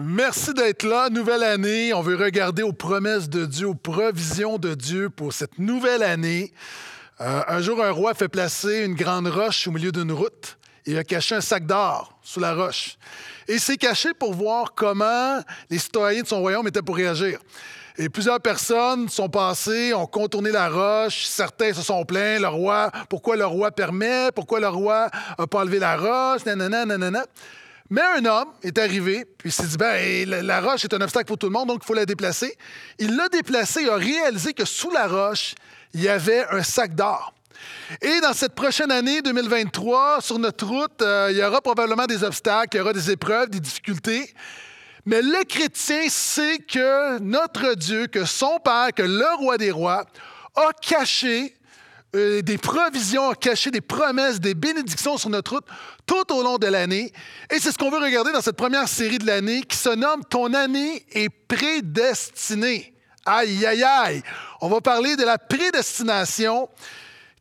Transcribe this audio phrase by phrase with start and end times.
[0.00, 1.10] Merci d'être là.
[1.10, 1.92] Nouvelle année.
[1.92, 6.52] On veut regarder aux promesses de Dieu, aux provisions de Dieu pour cette nouvelle année.
[7.20, 10.56] Euh, un jour, un roi fait placer une grande roche au milieu d'une route
[10.86, 12.96] et a caché un sac d'or sous la roche.
[13.48, 17.40] Et il s'est caché pour voir comment les citoyens de son royaume étaient pour réagir.
[17.96, 21.24] Et plusieurs personnes sont passées, ont contourné la roche.
[21.24, 22.38] Certains se sont plaints.
[22.38, 24.30] Le roi, pourquoi le roi permet?
[24.32, 26.44] Pourquoi le roi n'a pas enlevé la roche?
[26.46, 27.24] Nanana, nanana.
[27.90, 31.26] Mais un homme est arrivé, puis il s'est dit, ben, la roche est un obstacle
[31.26, 32.56] pour tout le monde, donc il faut la déplacer.
[32.98, 35.54] Il l'a déplacée et a réalisé que sous la roche,
[35.94, 37.32] il y avait un sac d'or.
[38.02, 42.22] Et dans cette prochaine année 2023, sur notre route, euh, il y aura probablement des
[42.22, 44.32] obstacles, il y aura des épreuves, des difficultés.
[45.06, 50.04] Mais le chrétien sait que notre Dieu, que son Père, que le roi des rois,
[50.54, 51.54] a caché
[52.16, 55.66] euh, des provisions, a caché des promesses, des bénédictions sur notre route
[56.06, 57.12] tout au long de l'année.
[57.50, 60.24] Et c'est ce qu'on veut regarder dans cette première série de l'année qui se nomme
[60.24, 62.94] Ton année est prédestinée.
[63.26, 64.22] Aïe, aïe, aïe.
[64.62, 66.70] On va parler de la prédestination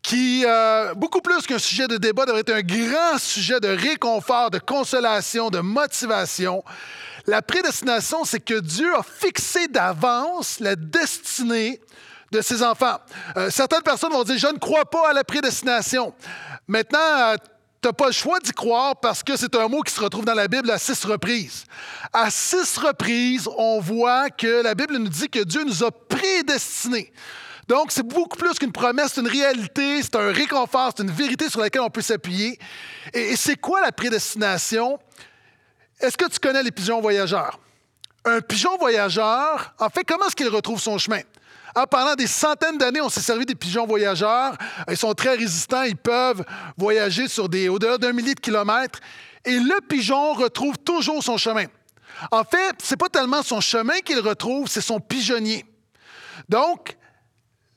[0.01, 4.51] qui, euh, beaucoup plus qu'un sujet de débat, devrait être un grand sujet de réconfort,
[4.51, 6.61] de consolation, de motivation.
[7.25, 11.79] La prédestination, c'est que Dieu a fixé d'avance la destinée
[12.31, 12.97] de ses enfants.
[13.37, 16.13] Euh, certaines personnes vont dire, je ne crois pas à la prédestination.
[16.67, 17.35] Maintenant, euh,
[17.81, 20.25] tu n'as pas le choix d'y croire parce que c'est un mot qui se retrouve
[20.25, 21.65] dans la Bible à six reprises.
[22.11, 27.11] À six reprises, on voit que la Bible nous dit que Dieu nous a prédestinés.
[27.67, 31.49] Donc, c'est beaucoup plus qu'une promesse, c'est une réalité, c'est un réconfort, c'est une vérité
[31.49, 32.57] sur laquelle on peut s'appuyer.
[33.13, 34.97] Et, c'est quoi la prédestination?
[35.99, 37.59] Est-ce que tu connais les pigeons voyageurs?
[38.23, 41.21] Un pigeon voyageur, en fait, comment est-ce qu'il retrouve son chemin?
[41.79, 44.57] Ah, pendant des centaines d'années, on s'est servi des pigeons voyageurs.
[44.89, 45.83] Ils sont très résistants.
[45.83, 46.43] Ils peuvent
[46.75, 48.99] voyager sur des au-delà d'un millier de kilomètres.
[49.45, 51.65] Et le pigeon retrouve toujours son chemin.
[52.31, 55.67] En fait, ce n'est pas tellement son chemin qu'il retrouve, c'est son pigeonnier.
[56.49, 56.97] Donc,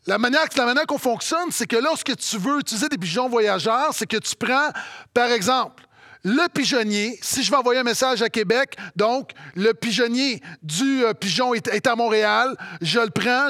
[0.06, 3.90] la manière, la manière qu'on fonctionne, c'est que lorsque tu veux utiliser des pigeons voyageurs,
[3.92, 4.70] c'est que tu prends,
[5.12, 5.82] par exemple,
[6.24, 11.14] le pigeonnier, si je veux envoyer un message à Québec, donc le pigeonnier du euh,
[11.14, 13.48] pigeon est, à Montréal, je le prends,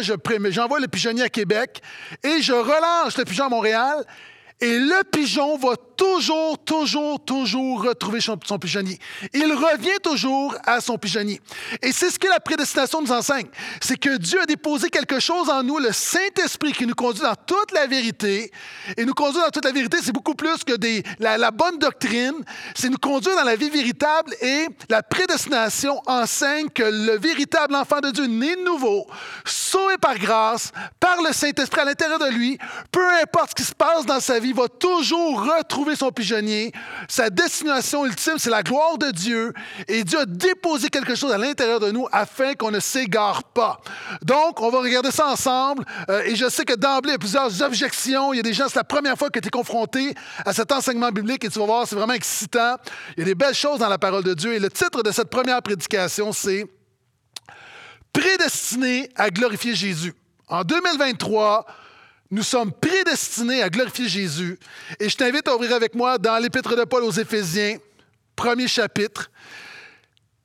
[0.51, 1.83] j'envoie le pigeonnier à Québec
[2.23, 4.05] et je relâche le pigeon à Montréal
[4.61, 8.99] et le pigeon va toujours, toujours, toujours retrouver son, pigeonnier.
[9.35, 11.43] Il revient toujours à son pigeonnier.
[11.83, 13.49] Et c'est ce que la prédestination nous enseigne.
[13.83, 17.35] C'est que Dieu a déposé quelque chose en nous, le Saint-Esprit qui nous conduit dans
[17.35, 18.51] toute la vérité.
[18.97, 20.73] Et nous conduire dans toute la vérité, c'est beaucoup plus que
[21.19, 22.45] la, la bonne doctrine.
[22.75, 24.35] C'est nous conduire dans la vie véritable.
[24.41, 29.07] Et la prédestination enseigne que le véritable enfant de Dieu, né de nouveau,
[29.45, 32.59] sauvé par grâce, par le Saint-Esprit à l'intérieur de lui,
[32.91, 36.73] peu importe ce qui se passe dans sa vie, va toujours retrouver son pigeonnier.
[37.09, 39.53] Sa destination ultime, c'est la gloire de Dieu.
[39.89, 43.81] Et Dieu a déposé quelque chose à l'intérieur de nous afin qu'on ne s'égare pas.
[44.23, 45.85] Donc, on va regarder ça ensemble.
[46.09, 48.33] Euh, et je sais que d'emblée, il y a plusieurs objections.
[48.33, 50.15] Il y a des gens, c'est la première fois que tu es confronté
[50.45, 52.77] à cet enseignement biblique et tu vas voir, c'est vraiment excitant.
[53.17, 54.55] Il y a des belles choses dans la parole de Dieu.
[54.55, 56.67] Et le titre de cette première prédication, c'est
[58.13, 60.15] Prédestiné à glorifier Jésus.
[60.49, 61.65] En 2023,
[62.31, 64.59] nous sommes prédestinés à glorifier Jésus.
[64.99, 67.79] Et je t'invite à ouvrir avec moi dans l'Épître de Paul aux Éphésiens,
[68.37, 69.31] premier chapitre.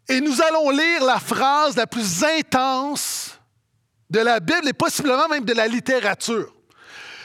[0.10, 3.40] Et nous allons lire la phrase la plus intense
[4.10, 6.54] de la Bible et possiblement même de la littérature.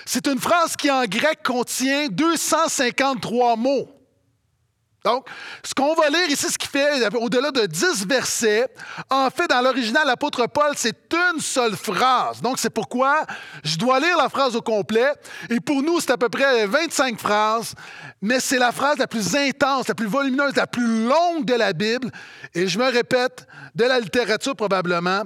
[0.05, 3.89] C'est une phrase qui en grec contient 253 mots.
[5.05, 5.27] Donc,
[5.65, 8.69] ce qu'on va lire ici, ce qui fait au-delà de 10 versets,
[9.09, 12.43] en fait, dans l'original, l'apôtre Paul, c'est une seule phrase.
[12.43, 13.25] Donc, c'est pourquoi
[13.65, 15.11] je dois lire la phrase au complet.
[15.49, 17.75] Et pour nous, c'est à peu près 25 phrases,
[18.21, 21.73] mais c'est la phrase la plus intense, la plus volumineuse, la plus longue de la
[21.73, 22.11] Bible.
[22.55, 25.23] Et je me répète, de la littérature probablement.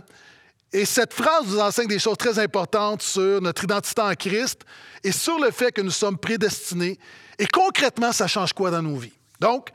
[0.73, 4.63] Et cette phrase nous enseigne des choses très importantes sur notre identité en Christ
[5.03, 6.99] et sur le fait que nous sommes prédestinés.
[7.39, 9.13] Et concrètement, ça change quoi dans nos vies?
[9.44, 9.69] Donc,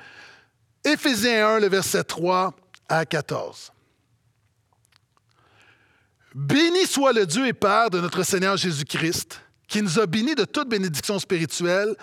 [0.83, 2.55] Éphésiens 1, le verset 3
[2.89, 3.71] à 14.
[6.33, 10.45] Béni soit le Dieu et Père de notre Seigneur Jésus-Christ, qui nous a bénis de
[10.45, 11.95] toute bénédiction spirituelle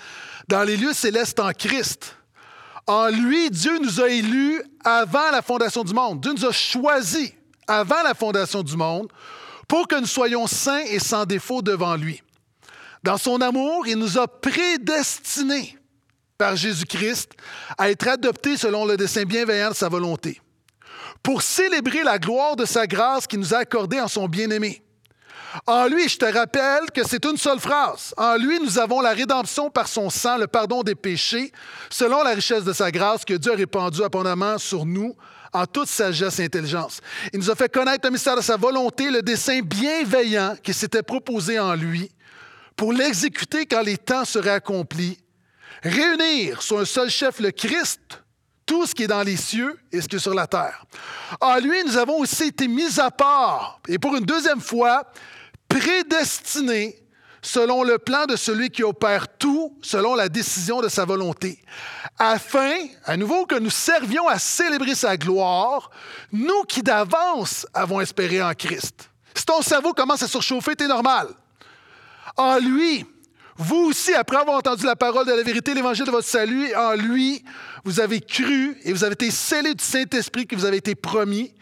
[0.46, 2.16] dans les lieux célestes en Christ.
[2.86, 6.20] En lui, Dieu nous a élus avant la fondation du monde.
[6.20, 7.32] Dieu nous a choisis
[7.66, 9.08] avant la fondation du monde
[9.66, 12.22] pour que nous soyons saints et sans défaut devant lui.
[13.02, 15.76] Dans son amour, il nous a prédestinés
[16.38, 17.32] par Jésus-Christ
[17.78, 20.40] à être adopté selon le dessein bienveillant de sa volonté,
[21.22, 24.82] pour célébrer la gloire de sa grâce qu'il nous a accordée en son bien-aimé.
[25.66, 28.12] En lui, je te rappelle que c'est une seule phrase.
[28.18, 31.50] En lui, nous avons la rédemption par son sang, le pardon des péchés,
[31.88, 35.16] selon la richesse de sa grâce que Dieu a répandue abondamment sur nous
[35.52, 37.00] en toute sagesse et intelligence.
[37.32, 41.02] Il nous a fait connaître le mystère de sa volonté, le dessein bienveillant qui s'était
[41.02, 42.10] proposé en lui
[42.76, 45.18] pour l'exécuter quand les temps seraient accomplis,
[45.88, 48.00] réunir sur un seul chef le Christ,
[48.64, 50.84] tout ce qui est dans les cieux et ce qui est sur la terre.
[51.40, 55.04] En lui, nous avons aussi été mis à part et pour une deuxième fois,
[55.68, 57.02] prédestinés
[57.42, 61.62] selon le plan de celui qui opère tout, selon la décision de sa volonté,
[62.18, 62.74] afin,
[63.04, 65.90] à nouveau, que nous servions à célébrer sa gloire,
[66.32, 69.10] nous qui d'avance avons espéré en Christ.
[69.32, 71.28] Si ton cerveau commence à surchauffer, c'est normal.
[72.36, 73.06] En lui,
[73.58, 76.92] vous aussi, après avoir entendu la parole de la vérité, l'évangile de votre salut, en
[76.92, 77.42] lui,
[77.84, 81.54] vous avez cru et vous avez été scellés du Saint-Esprit qui vous avait été promis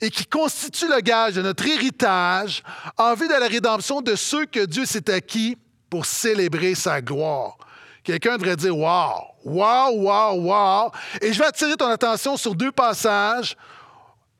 [0.00, 2.62] et qui constitue le gage de notre héritage
[2.96, 5.56] en vue de la rédemption de ceux que Dieu s'est acquis
[5.88, 7.58] pour célébrer sa gloire.
[8.04, 10.92] Quelqu'un devrait dire Wow, wow, wow, wow.
[11.20, 13.56] Et je vais attirer ton attention sur deux passages.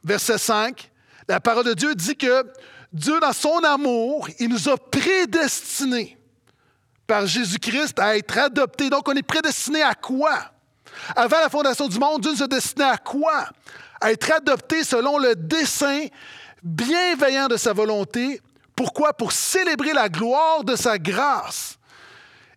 [0.05, 0.91] Verset 5.
[1.29, 2.47] La parole de Dieu dit que
[2.93, 6.20] Dieu, dans son amour, il nous a prédestinés
[7.11, 8.89] par Jésus-Christ à être adoptés.
[8.89, 10.39] Donc, on est prédestiné à quoi?
[11.17, 13.49] Avant la fondation du monde, Dieu nous a destiné à quoi?
[14.01, 16.07] À être adoptés selon le dessein
[16.63, 18.41] bienveillant de sa volonté.
[18.77, 19.13] Pourquoi?
[19.13, 21.79] Pour célébrer la gloire de sa grâce.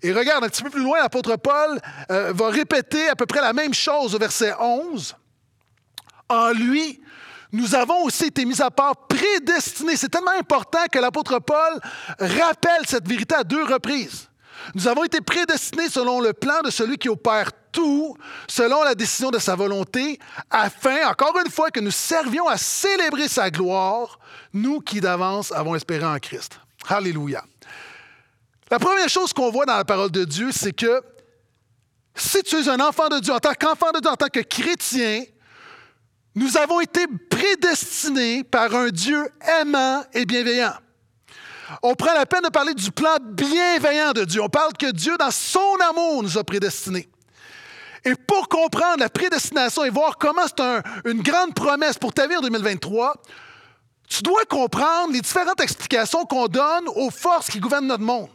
[0.04, 1.80] Et regarde, un petit peu plus loin, l'apôtre Paul
[2.12, 5.16] euh, va répéter à peu près la même chose au verset 11.
[6.30, 7.02] En lui,
[7.52, 9.98] nous avons aussi été mis à part, prédestinés.
[9.98, 11.80] C'est tellement important que l'apôtre Paul
[12.20, 14.30] rappelle cette vérité à deux reprises.
[14.76, 18.16] Nous avons été prédestinés selon le plan de celui qui opère tout,
[18.48, 20.20] selon la décision de sa volonté,
[20.50, 24.20] afin, encore une fois, que nous servions à célébrer sa gloire,
[24.54, 26.60] nous qui d'avance avons espéré en Christ.
[26.88, 27.44] Alléluia.
[28.70, 31.02] La première chose qu'on voit dans la parole de Dieu, c'est que
[32.16, 34.40] si tu es un enfant de Dieu, en tant qu'enfant de Dieu, en tant que
[34.40, 35.24] chrétien,
[36.36, 39.30] nous avons été prédestinés par un Dieu
[39.60, 40.74] aimant et bienveillant
[41.82, 44.42] on prend la peine de parler du plan bienveillant de Dieu.
[44.42, 47.10] On parle que Dieu, dans son amour, nous a prédestinés.
[48.06, 52.36] Et pour comprendre la prédestination et voir comment c'est une grande promesse pour ta vie
[52.36, 53.14] en 2023,
[54.10, 58.30] tu dois comprendre les différentes explications qu'on donne aux forces qui gouvernent notre monde.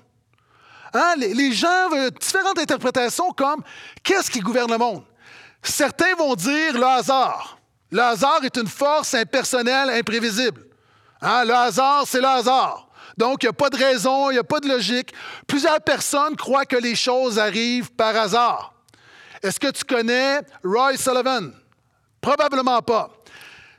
[0.95, 3.63] Hein, les, gens veulent différentes interprétations comme
[4.03, 5.05] qu'est-ce qui gouverne le monde?
[5.63, 7.59] Certains vont dire le hasard.
[7.91, 10.65] Le hasard est une force impersonnelle, imprévisible.
[11.21, 12.88] Hein, le hasard, c'est le hasard.
[13.19, 15.12] Donc, il n'y a pas de raison, il n'y a pas de logique.
[15.44, 18.73] Plusieurs personnes croient que les choses arrivent par hasard.
[19.43, 21.53] Est-ce que tu connais Roy Sullivan?
[22.20, 23.11] Probablement pas.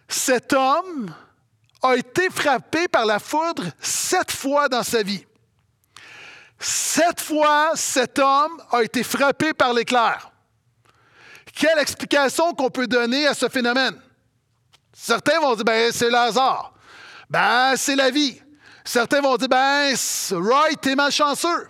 [0.09, 1.15] Cet homme
[1.81, 5.25] a été frappé par la foudre sept fois dans sa vie.
[6.59, 10.31] Sept fois, cet homme a été frappé par l'éclair.
[11.55, 13.97] Quelle explication qu'on peut donner à ce phénomène?
[14.91, 16.73] Certains vont dire, ben, c'est le hasard.
[17.29, 18.41] Ben, c'est la vie.
[18.89, 19.93] Certains vont dire, ben,
[20.31, 21.69] Roy, t'es malchanceux.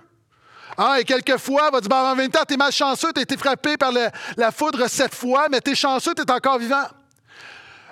[0.78, 3.76] Hein, et quelquefois, on va dire, ben, en même temps, t'es malchanceux, t'as été frappé
[3.76, 6.86] par la foudre sept fois, mais t'es chanceux, t'es encore vivant.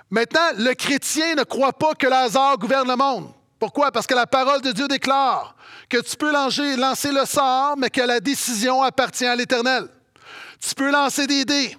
[0.09, 3.29] Maintenant, le chrétien ne croit pas que Lazare gouverne le monde.
[3.59, 3.91] Pourquoi?
[3.91, 5.57] Parce que la parole de Dieu déclare
[5.89, 9.89] que tu peux lancer, lancer le sort, mais que la décision appartient à l'Éternel.
[10.65, 11.77] Tu peux lancer des dés.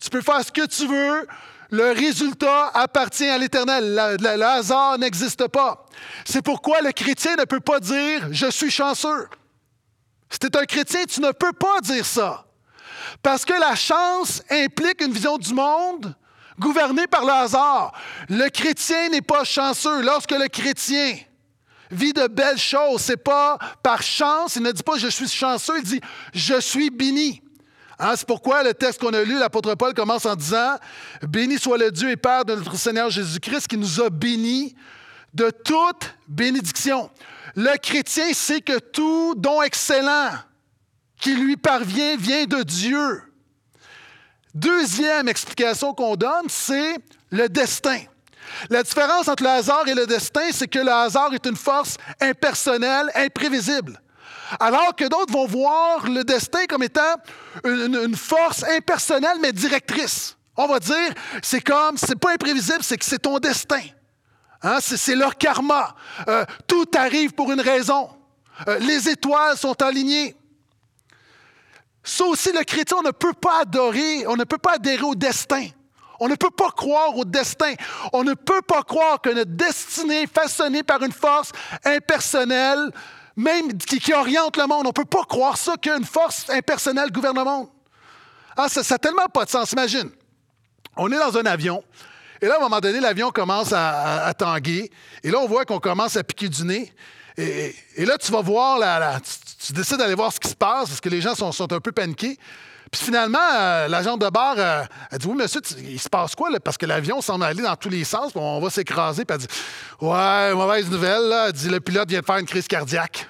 [0.00, 1.28] Tu peux faire ce que tu veux.
[1.70, 4.18] Le résultat appartient à l'Éternel.
[4.20, 5.86] Le, hasard n'existe pas.
[6.24, 9.28] C'est pourquoi le chrétien ne peut pas dire je suis chanceux.
[10.30, 12.46] Si tu es un chrétien, tu ne peux pas dire ça.
[13.22, 16.14] Parce que la chance implique une vision du monde
[16.58, 17.92] gouvernée par le hasard.
[18.28, 20.02] Le chrétien n'est pas chanceux.
[20.02, 21.16] Lorsque le chrétien
[21.90, 25.78] vit de belles choses, c'est pas par chance, il ne dit pas je suis chanceux,
[25.78, 26.00] il dit
[26.34, 27.42] je suis béni.
[27.98, 30.76] Hein, c'est pourquoi le texte qu'on a lu, l'apôtre Paul commence en disant
[31.22, 34.76] Béni soit le Dieu et Père de notre Seigneur Jésus-Christ qui nous a bénis
[35.34, 37.10] de toute bénédiction.
[37.56, 40.30] Le chrétien sait que tout don excellent
[41.20, 43.22] qui lui parvient vient de Dieu.
[44.54, 46.96] Deuxième explication qu'on donne, c'est
[47.30, 47.98] le destin.
[48.70, 51.96] La différence entre le hasard et le destin, c'est que le hasard est une force
[52.20, 54.00] impersonnelle, imprévisible.
[54.60, 57.16] Alors que d'autres vont voir le destin comme étant
[57.64, 60.36] une, force impersonnelle mais directrice.
[60.56, 63.82] On va dire, c'est comme, c'est pas imprévisible, c'est que c'est ton destin.
[64.62, 65.94] Hein, c'est leur karma.
[66.26, 68.10] Euh, tout arrive pour une raison.
[68.66, 70.34] Euh, les étoiles sont alignées.
[72.02, 75.14] Ça aussi, le chrétien, on ne peut pas adorer, on ne peut pas adhérer au
[75.14, 75.66] destin.
[76.20, 77.74] On ne peut pas croire au destin.
[78.12, 81.52] On ne peut pas croire que notre destinée, façonnée par une force
[81.84, 82.90] impersonnelle,
[83.38, 84.84] même qui, oriente le monde.
[84.84, 87.68] On ne peut pas croire ça qu'une force impersonnelle gouverne le monde.
[88.56, 89.72] Ah, ça n'a tellement pas de sens.
[89.72, 90.10] Imagine,
[90.96, 91.84] on est dans un avion
[92.42, 94.90] Et là, à un moment donné, l'avion commence à, tanguer.
[95.22, 96.92] Et là, on voit qu'on commence à piquer du nez.
[97.36, 99.20] Et, là, tu vas voir, la,
[99.64, 101.80] tu, décides d'aller voir ce qui se passe parce que les gens sont, sont un
[101.80, 102.36] peu paniqués.
[102.90, 106.50] Puis finalement, euh, l'agent de bar euh, a dit Oui, monsieur, il se passe quoi?
[106.50, 106.60] Là?
[106.60, 109.24] Parce que l'avion semble aller dans tous les sens, on va s'écraser.
[109.24, 109.54] Puis elle dit
[110.00, 111.28] Ouais, mauvaise nouvelle.
[111.28, 111.46] Là.
[111.48, 113.28] Elle dit Le pilote vient de faire une crise cardiaque.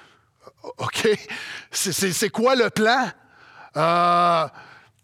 [0.77, 1.09] OK.
[1.71, 3.09] C'est quoi le plan?
[3.77, 4.51] Euh, là,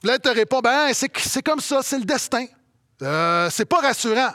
[0.04, 2.46] elle te répond Ben, c'est comme ça, c'est le destin.
[3.02, 4.32] Euh, c'est pas rassurant.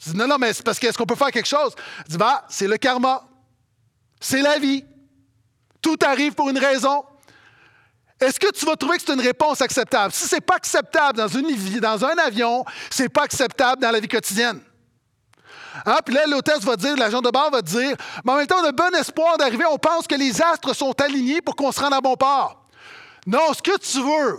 [0.00, 1.72] Je dis, non, non, mais c'est parce qu'est-ce qu'on peut faire quelque chose?
[1.98, 3.22] Elle dit, bah, c'est le karma.
[4.20, 4.84] C'est la vie.
[5.80, 7.04] Tout arrive pour une raison.
[8.24, 10.12] Est-ce que tu vas trouver que c'est une réponse acceptable?
[10.12, 14.08] Si ce n'est pas acceptable dans, un avion, ce n'est pas acceptable dans la vie
[14.08, 14.60] quotidienne.
[15.84, 15.98] Hein?
[16.04, 18.64] Puis là, l'hôtesse va dire, l'agent de bar va dire, mais en même temps, on
[18.64, 21.94] a bon espoir d'arriver, on pense que les astres sont alignés pour qu'on se rende
[21.94, 22.66] à bon port.
[23.26, 24.38] Non, ce que tu veux,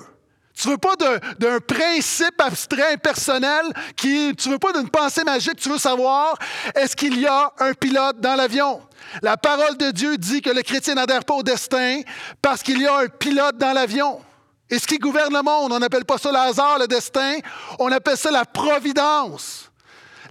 [0.56, 0.96] tu veux pas
[1.38, 3.66] d'un principe abstrait, impersonnel,
[3.96, 6.38] qui, tu veux pas d'une pensée magique, tu veux savoir,
[6.74, 8.82] est-ce qu'il y a un pilote dans l'avion?
[9.22, 12.02] La parole de Dieu dit que le chrétien n'adhère pas au destin
[12.42, 14.22] parce qu'il y a un pilote dans l'avion.
[14.70, 17.38] Et ce qui gouverne le monde, on n'appelle pas ça le hasard, le destin,
[17.80, 19.72] on appelle ça la providence.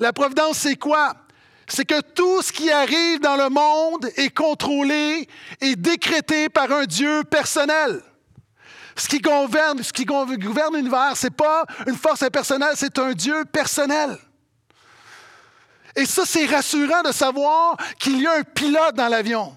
[0.00, 1.14] La providence, c'est quoi?
[1.68, 5.28] C'est que tout ce qui arrive dans le monde est contrôlé
[5.60, 8.02] et décrété par un Dieu personnel.
[8.96, 13.12] Ce qui gouverne, ce qui gouverne l'univers, ce n'est pas une force impersonnelle, c'est un
[13.12, 14.18] Dieu personnel.
[15.96, 19.56] Et ça, c'est rassurant de savoir qu'il y a un pilote dans l'avion.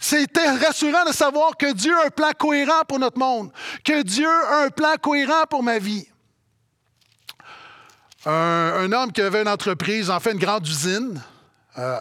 [0.00, 3.50] C'est rassurant de savoir que Dieu a un plan cohérent pour notre monde,
[3.84, 6.06] que Dieu a un plan cohérent pour ma vie.
[8.24, 11.22] Un, homme qui avait une entreprise, en fait une grande usine,
[11.78, 12.00] euh,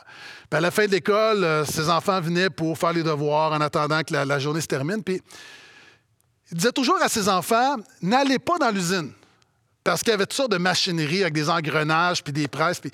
[0.52, 4.02] à la fin de l'école, euh, ses enfants venaient pour faire les devoirs en attendant
[4.04, 5.04] que la, la journée se termine.
[5.04, 5.22] Puis
[6.50, 9.12] il disait toujours à ses enfants, n'allez pas dans l'usine.
[9.86, 12.80] Parce qu'il y avait toutes sortes de machinerie avec des engrenages, puis des presses.
[12.80, 12.92] Puis,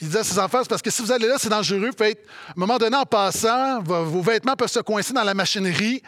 [0.00, 1.90] il disait à ses enfants, c'est parce que si vous allez là, c'est dangereux.
[2.00, 2.12] à un
[2.56, 6.02] moment donné, en passant, vos vêtements peuvent se coincer dans la machinerie.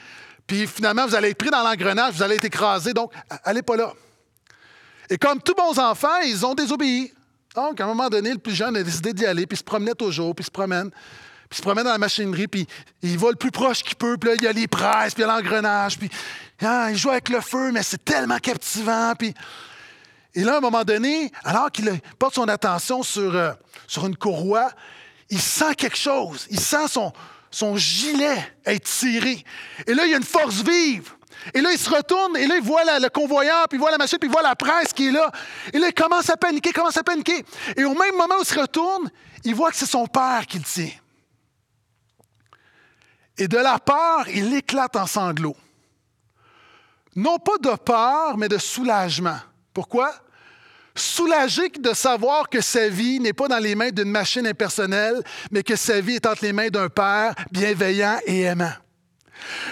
[0.44, 2.92] Puis finalement, vous allez être pris dans l'engrenage, vous allez être écrasé.
[2.92, 3.12] Donc,
[3.44, 3.92] allez pas là.
[5.09, 7.14] Et comme tous bons enfants, ils ont désobéi.
[7.54, 9.64] Donc, à un moment donné, le plus jeune a décidé d'y aller, puis il se
[9.64, 12.66] promenait toujours, puis il se promène puis il se promène dans la machinerie, puis
[13.02, 15.23] il va le plus proche qu'il peut, puis là, il y a les presses, puis
[15.23, 16.09] il y a l'engrenage, puis
[16.62, 19.35] ah, il joue avec le feu, mais c'est tellement captivant, puis...
[20.34, 23.52] Et là, à un moment donné, alors qu'il porte son attention sur, euh,
[23.86, 24.70] sur une courroie,
[25.28, 26.46] il sent quelque chose.
[26.50, 27.12] Il sent son,
[27.50, 29.44] son gilet être tiré.
[29.86, 31.10] Et là, il y a une force vive.
[31.54, 33.98] Et là, il se retourne, et là, il voit le convoyeur, puis il voit la
[33.98, 35.30] machine, puis il voit la presse qui est là.
[35.72, 37.44] Et là, il commence à paniquer, commence à paniquer.
[37.76, 39.10] Et au même moment où il se retourne,
[39.44, 40.90] il voit que c'est son père qui le tient.
[43.38, 45.56] Et de la peur, il éclate en sanglots.
[47.16, 49.38] Non pas de peur, mais de soulagement.
[49.72, 50.12] Pourquoi?
[50.94, 55.62] Soulagé de savoir que sa vie n'est pas dans les mains d'une machine impersonnelle, mais
[55.62, 58.72] que sa vie est entre les mains d'un Père bienveillant et aimant.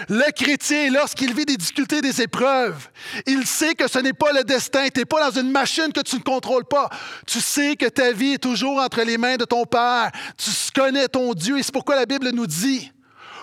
[0.09, 2.88] Le chrétien, lorsqu'il vit des difficultés, des épreuves,
[3.26, 4.88] il sait que ce n'est pas le destin.
[4.88, 6.88] Tu n'es pas dans une machine que tu ne contrôles pas.
[7.26, 10.11] Tu sais que ta vie est toujours entre les mains de ton Père.
[10.37, 12.90] Tu connais ton Dieu et c'est pourquoi la Bible nous dit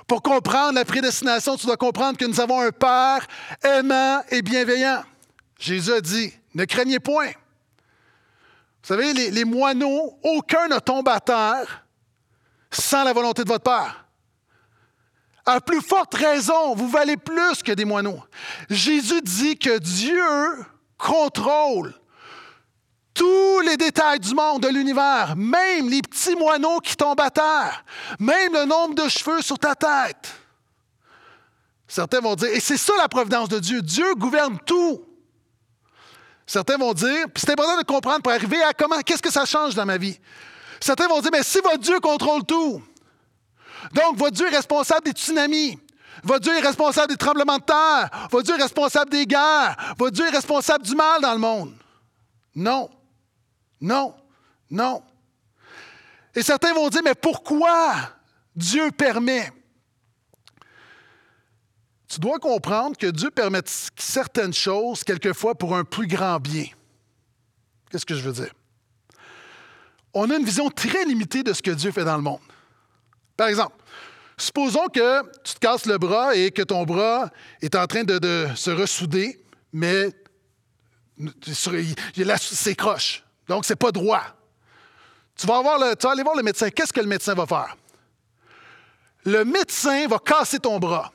[0.08, 3.28] pour comprendre la prédestination, tu dois comprendre que nous avons un Père
[3.62, 5.04] aimant et bienveillant.
[5.60, 7.28] Jésus a dit, ne craignez point.
[7.28, 11.86] Vous savez, les, moineaux, aucun ne tombe à terre
[12.72, 14.06] sans la volonté de votre Père.
[15.46, 18.22] À plus forte raison, vous valez plus que des moineaux.
[18.70, 20.66] Jésus dit que Dieu
[20.98, 21.94] contrôle
[23.14, 27.86] tous les détails du monde, de l'univers, même les petits moineaux qui tombent à terre,
[28.20, 30.34] même le nombre de cheveux sur ta tête.
[31.88, 35.07] Certains vont dire, et c'est ça la providence de Dieu, Dieu gouverne tout.
[36.48, 39.76] Certains vont dire, c'est important de comprendre pour arriver à comment, qu'est-ce que ça change
[39.76, 40.18] dans ma vie.
[40.80, 42.82] Certains vont dire, mais si votre Dieu contrôle tout,
[43.92, 45.78] donc votre Dieu est responsable des tsunamis,
[46.24, 50.14] votre Dieu est responsable des tremblements de terre, votre Dieu est responsable des guerres, votre
[50.14, 51.74] Dieu est responsable du mal dans le monde.
[52.56, 52.90] Non.
[53.82, 54.16] Non,
[54.72, 55.04] non.
[56.34, 57.94] Et certains vont dire, mais pourquoi
[58.56, 59.52] Dieu permet?
[62.18, 63.62] Tu dois comprendre que Dieu permet
[63.96, 66.66] certaines choses, quelquefois, pour un plus grand bien.
[67.92, 68.52] Qu'est-ce que je veux dire?
[70.16, 72.40] On a une vision très limitée de ce que Dieu fait dans le monde.
[73.36, 73.76] Par exemple,
[74.36, 77.30] supposons que tu te casses le bras et que ton bras
[77.62, 79.40] est en train de, se ressouder,
[79.72, 80.10] mais
[81.20, 83.24] il s'écroche.
[83.48, 84.24] Donc, ce n'est pas droit.
[85.36, 86.72] Tu vas, avoir tu vas aller voir le médecin.
[86.72, 87.78] Qu'est-ce que le médecin va faire?
[89.24, 91.14] Le médecin va casser ton bras.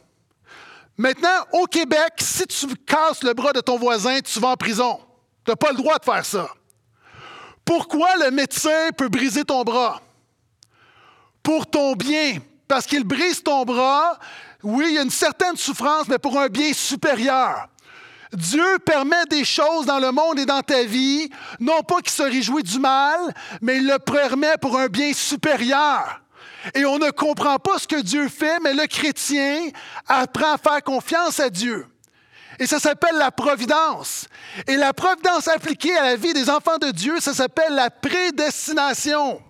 [0.97, 5.01] Maintenant, au Québec, si tu casses le bras de ton voisin, tu vas en prison.
[5.45, 6.49] Tu n'as pas le droit de faire ça.
[7.65, 10.01] Pourquoi le médecin peut briser ton bras?
[11.43, 12.39] Pour ton bien.
[12.69, 14.19] Parce qu'il brise ton bras,
[14.63, 17.69] oui, il y a une certaine souffrance, mais pour un bien supérieur.
[18.33, 21.29] Dieu permet des choses dans le monde et dans ta vie,
[21.61, 26.22] non pas qu'il se réjouit du mal, mais il le permet pour un bien supérieur.
[26.75, 29.69] Et on ne comprend pas ce que Dieu fait, mais le chrétien
[30.07, 31.87] apprend à faire confiance à Dieu.
[32.59, 34.27] Et ça s'appelle la providence.
[34.67, 39.43] Et la providence appliquée à la vie des enfants de Dieu, ça s'appelle la prédestination.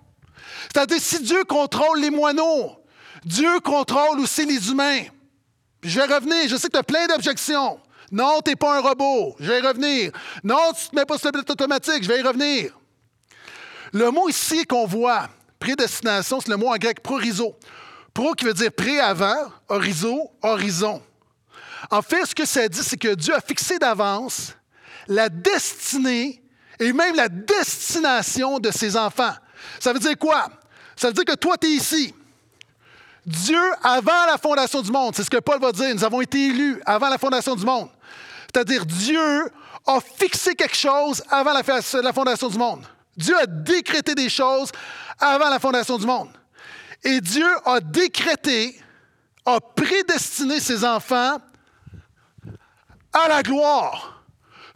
[0.72, 2.76] C'est-à-dire, si Dieu contrôle les moineaux,
[3.24, 5.02] Dieu contrôle aussi les humains.
[5.82, 7.80] je vais revenir, je sais que tu as plein d'objections.
[8.10, 10.12] Non, tu n'es pas un robot, je vais y revenir.
[10.44, 12.78] Non, tu ne te mets pas sur le automatique, je vais y revenir.
[13.92, 15.28] Le mot ici qu'on voit,
[15.62, 17.56] prédestination, c'est le mot en grec prorizo.
[18.12, 21.00] Pro qui veut dire pré-avant, horizo, horizon.
[21.90, 24.54] En fait, ce que ça dit, c'est que Dieu a fixé d'avance
[25.06, 26.42] la destinée
[26.80, 29.34] et même la destination de ses enfants.
[29.78, 30.48] Ça veut dire quoi?
[30.96, 32.12] Ça veut dire que toi, tu es ici.
[33.24, 36.46] Dieu, avant la fondation du monde, c'est ce que Paul va dire, nous avons été
[36.46, 37.88] élus avant la fondation du monde.
[38.52, 39.48] C'est-à-dire, Dieu
[39.86, 41.62] a fixé quelque chose avant la,
[42.12, 42.84] fondation du monde.
[43.16, 44.70] Dieu a décrété des choses
[45.18, 46.30] avant la fondation du monde.
[47.04, 48.80] Et Dieu a décrété,
[49.44, 51.38] a prédestiné ses enfants
[53.12, 54.22] à la gloire.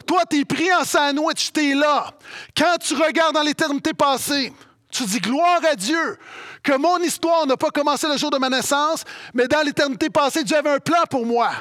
[0.05, 2.11] Toi, tu es pris en sandwich, tu es là.
[2.55, 4.53] Quand tu regardes dans l'éternité passée,
[4.89, 6.17] tu dis gloire à Dieu
[6.63, 9.03] que mon histoire n'a pas commencé le jour de ma naissance,
[9.33, 11.51] mais dans l'éternité passée, Dieu avait un plan pour moi.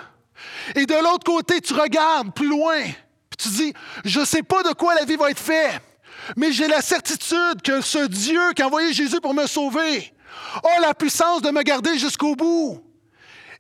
[0.75, 4.63] Et de l'autre côté, tu regardes plus loin, puis tu dis, je ne sais pas
[4.63, 5.81] de quoi la vie va être faite,
[6.37, 10.13] mais j'ai la certitude que ce Dieu qui a envoyé Jésus pour me sauver
[10.63, 12.83] a la puissance de me garder jusqu'au bout.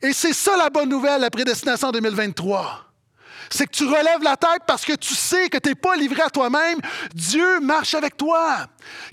[0.02, 2.86] Et c'est ça la bonne nouvelle, la prédestination 2023
[3.50, 6.22] c'est que tu relèves la tête parce que tu sais que tu n'es pas livré
[6.22, 6.78] à toi-même.
[7.14, 8.66] Dieu marche avec toi.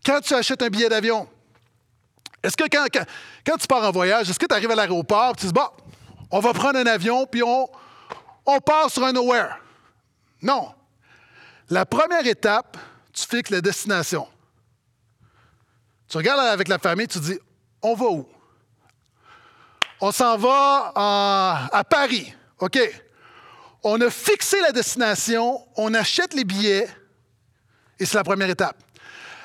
[0.06, 1.28] Quand tu achètes un billet d'avion,
[2.42, 5.46] est-ce que quand, tu pars en voyage, est-ce que tu arrives à l'aéroport et tu
[5.48, 5.68] dis, bon,
[6.32, 7.70] on va prendre un avion puis on,
[8.46, 9.58] on part sur un nowhere?
[10.42, 10.74] Non.
[11.70, 12.78] La première étape,
[13.14, 14.28] tu fixes la destination.
[16.08, 17.40] Tu regardes avec la famille, tu dis,
[17.82, 18.28] on va où?
[20.02, 20.92] On s'en va
[21.72, 22.34] à Paris.
[22.60, 22.80] OK.
[23.84, 26.88] On a fixé la destination, on achète les billets,
[28.00, 28.78] et c'est la première étape.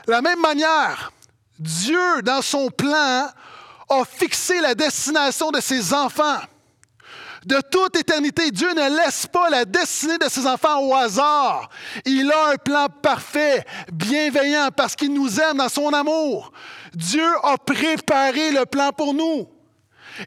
[0.06, 1.12] De la même manière,
[1.58, 3.28] Dieu, dans son plan,
[3.90, 6.38] a fixé la destination de ses enfants.
[7.44, 11.68] De toute éternité, Dieu ne laisse pas la destinée de ses enfants au hasard.
[12.04, 16.52] Il a un plan parfait, bienveillant, parce qu'il nous aime dans son amour.
[16.94, 19.48] Dieu a préparé le plan pour nous.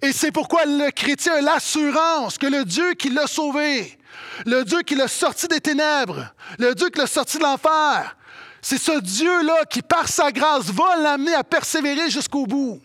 [0.02, 3.97] Et c'est pourquoi le chrétien a l'assurance que le Dieu qui l'a sauvé,
[4.45, 8.15] le Dieu qui l'a sorti des ténèbres, le Dieu qui l'a sorti de l'enfer,
[8.62, 12.80] c'est ce Dieu-là qui, par sa grâce, va l'amener à persévérer jusqu'au bout.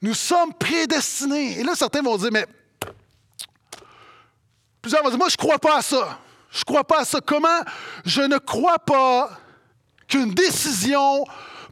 [0.00, 1.58] Nous sommes prédestinés.
[1.58, 2.46] Et là, certains vont dire, mais
[4.84, 6.20] plusieurs vont dire, moi, je ne crois pas à ça.
[6.50, 7.18] Je ne crois pas à ça.
[7.24, 7.62] Comment
[8.04, 9.40] je ne crois pas
[10.06, 11.24] qu'une décision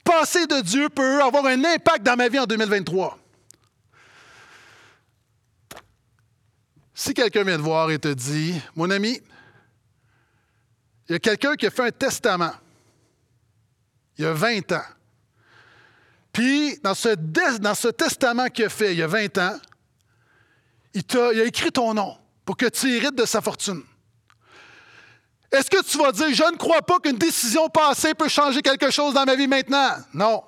[0.03, 3.19] passée de Dieu peut avoir un impact dans ma vie en 2023?
[6.95, 9.21] Si quelqu'un vient te voir et te dit, mon ami,
[11.09, 12.53] il y a quelqu'un qui a fait un testament
[14.17, 14.85] il y a 20 ans.
[16.33, 17.15] Puis, dans ce,
[17.59, 19.59] dans ce testament qu'il a fait il y a 20 ans,
[20.95, 21.03] il,
[21.35, 23.83] il a écrit ton nom pour que tu hérites de sa fortune.
[25.51, 28.91] Est-ce que tu vas dire, je ne crois pas qu'une décision passée peut changer quelque
[28.91, 29.97] chose dans ma vie maintenant?
[30.15, 30.43] Non.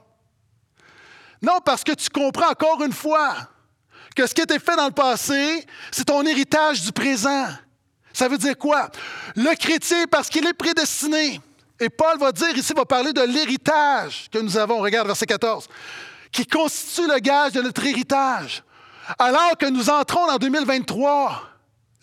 [1.42, 3.34] Non, parce que tu comprends encore une fois
[4.16, 7.48] que ce qui a été fait dans le passé, c'est ton héritage du présent.
[8.14, 8.88] Ça veut dire quoi?
[9.36, 11.40] Le chrétien, parce qu'il est prédestiné,
[11.80, 15.68] et Paul va dire ici, va parler de l'héritage que nous avons, regarde verset 14,
[16.32, 18.62] qui constitue le gage de notre héritage.
[19.18, 21.53] Alors que nous entrons en 2023,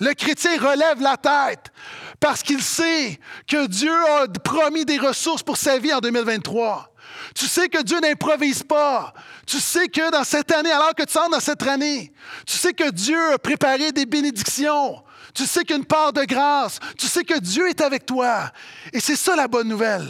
[0.01, 1.71] le chrétien relève la tête
[2.19, 6.91] parce qu'il sait que Dieu a promis des ressources pour sa vie en 2023.
[7.35, 9.13] Tu sais que Dieu n'improvise pas.
[9.45, 12.11] Tu sais que dans cette année, alors que tu entres dans cette année,
[12.47, 15.03] tu sais que Dieu a préparé des bénédictions.
[15.35, 16.79] Tu sais qu'il y a une part de grâce.
[16.97, 18.51] Tu sais que Dieu est avec toi.
[18.91, 20.07] Et c'est ça la bonne nouvelle.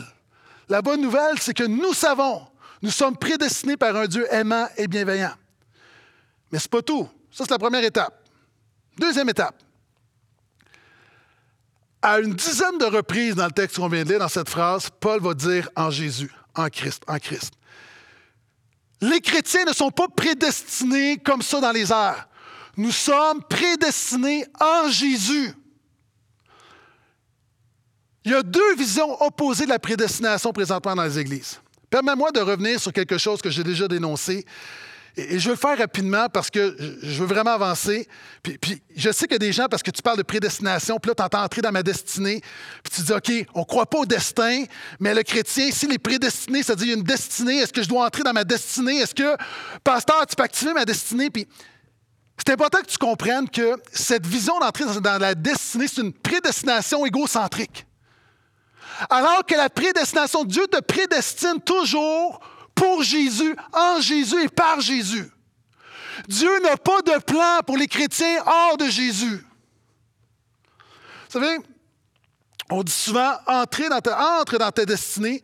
[0.70, 2.48] La bonne nouvelle, c'est que nous savons,
[2.82, 5.34] nous sommes prédestinés par un Dieu aimant et bienveillant.
[6.50, 7.10] Mais ce pas tout.
[7.30, 8.26] Ça, c'est la première étape.
[8.98, 9.56] Deuxième étape.
[12.02, 14.90] À une dizaine de reprises dans le texte qu'on vient de lire, dans cette phrase,
[15.00, 17.54] Paul va dire en Jésus, en Christ, en Christ.
[19.02, 22.28] Les chrétiens ne sont pas prédestinés comme ça dans les airs.
[22.78, 25.54] Nous sommes prédestinés en Jésus.
[28.24, 31.60] Il y a deux visions opposées de la prédestination présentement dans les églises.
[31.90, 34.46] Permets-moi de revenir sur quelque chose que j'ai déjà dénoncé.
[35.18, 38.08] Et je veux le faire rapidement parce que je veux vraiment avancer.
[38.44, 41.24] Puis, je sais a des gens, parce que tu parles de prédestination, puis là, tu
[41.24, 42.42] entends entrer dans ma destinée,
[42.84, 44.64] puis tu dis, OK, on ne croit pas au destin,
[45.00, 47.84] mais le chrétien, s'il est prédestiné, ça dit, il y a une destinée, est-ce que
[47.84, 49.00] je dois entrer dans ma destinée?
[49.00, 49.36] Est-ce que,
[49.84, 51.30] pasteur, tu peux activer ma destinée?
[51.30, 51.48] Puis
[52.38, 57.06] c'est important que tu comprennes que cette vision d'entrer dans la destinée, c'est une prédestination
[57.06, 57.86] égocentrique.
[59.10, 62.40] Alors que la prédestination, Dieu te prédestine toujours
[62.82, 65.30] pour Jésus, en Jésus et par Jésus.
[66.28, 69.46] Dieu n'a pas de plan pour les chrétiens hors de Jésus.
[71.30, 71.60] Vous savez,
[72.72, 75.44] on dit souvent entre dans ta, entre dans ta destinée.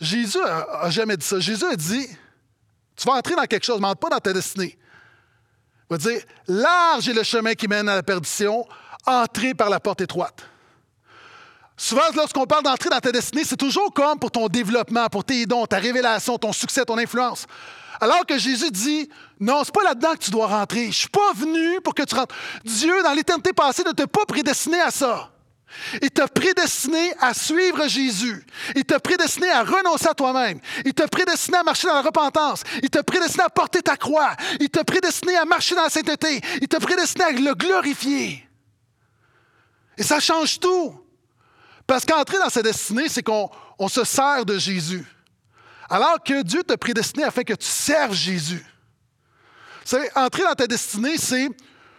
[0.00, 1.40] Jésus n'a jamais dit ça.
[1.40, 2.06] Jésus a dit
[2.94, 4.78] Tu vas entrer dans quelque chose, mais entre pas dans ta destinée.
[5.90, 8.64] Il va dire Large est le chemin qui mène à la perdition,
[9.04, 10.48] entrez par la porte étroite.
[11.76, 15.44] Souvent, lorsqu'on parle d'entrer dans ta destinée, c'est toujours comme pour ton développement, pour tes
[15.44, 17.46] dons, ta révélation, ton succès, ton influence.
[18.00, 19.08] Alors que Jésus dit,
[19.40, 20.86] non, c'est pas là-dedans que tu dois rentrer.
[20.86, 22.34] Je suis pas venu pour que tu rentres.
[22.64, 25.30] Dieu, dans l'éternité passée, ne t'a pas prédestiné à ça.
[26.00, 28.46] Il t'a prédestiné à suivre Jésus.
[28.74, 30.60] Il t'a prédestiné à renoncer à toi-même.
[30.84, 32.62] Il t'a prédestiné à marcher dans la repentance.
[32.82, 34.34] Il t'a prédestiné à porter ta croix.
[34.60, 36.40] Il t'a prédestiné à marcher dans la sainteté.
[36.62, 38.48] Il t'a prédestiné à le glorifier.
[39.98, 41.05] Et ça change tout.
[41.86, 45.06] Parce qu'entrer dans sa destinée, c'est qu'on se sert de Jésus.
[45.88, 48.64] Alors que Dieu t'a prédestiné afin que tu serves Jésus.
[49.82, 51.48] Vous savez, entrer dans ta destinée, c'est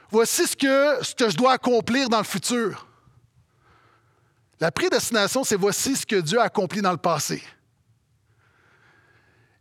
[0.10, 2.86] voici ce que, je dois accomplir dans le futur.
[4.60, 7.42] La prédestination, c'est voici ce que Dieu a accompli dans le passé.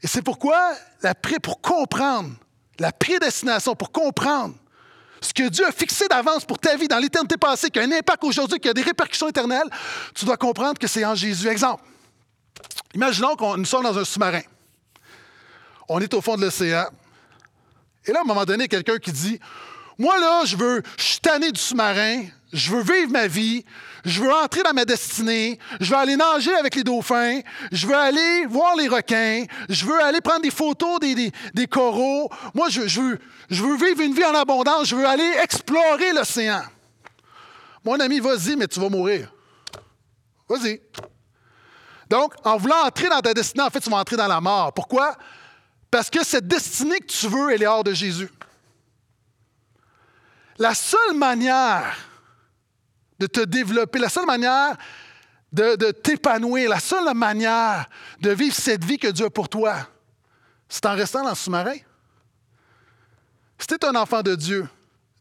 [0.02, 2.34] Et c'est pourquoi, la pour comprendre
[2.78, 4.56] la prédestination, pour comprendre
[5.20, 7.92] ce que Dieu a fixé d'avance pour ta vie dans l'éternité passée, qui a un
[7.92, 9.68] impact aujourd'hui, qui a des répercussions éternelles,
[10.14, 11.48] tu dois comprendre que c'est en Jésus.
[11.48, 11.83] Exemple,
[12.94, 14.42] imaginons que nous sommes dans un sous-marin.
[15.88, 16.87] On est au fond de l'océan.
[18.07, 19.40] Et là, à un moment donné, quelqu'un qui dit
[19.98, 22.24] Moi, là, je veux, je suis tanné du sous-marin,
[22.56, 23.64] je veux vivre ma vie,
[24.04, 27.40] je veux entrer dans ma destinée, je veux aller nager avec les dauphins,
[27.70, 32.30] je veux aller voir les requins, je veux aller prendre des photos des, coraux.
[32.54, 33.18] Moi, je, veux,
[33.50, 36.62] je veux vivre une vie en abondance, je veux aller explorer l'océan.
[37.84, 39.30] Mon ami, vas-y, mais tu vas mourir.
[40.48, 40.80] Vas-y.
[42.08, 44.72] Donc, en voulant entrer dans ta destinée, en fait, tu vas entrer dans la mort.
[44.72, 45.14] Pourquoi?
[45.90, 48.30] Parce que cette destinée que tu veux, elle est hors de Jésus.
[50.58, 51.94] La seule manière
[53.18, 54.76] de te développer, la seule manière
[55.52, 57.87] de, t'épanouir, la seule manière
[58.20, 59.88] de vivre cette vie que Dieu a pour toi,
[60.68, 61.76] c'est en restant dans le sous-marin.
[63.59, 64.68] Si tu es un enfant de Dieu,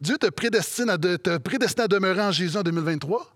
[0.02, 3.34] Dieu te prédestine, à demeurer en Jésus en 2023.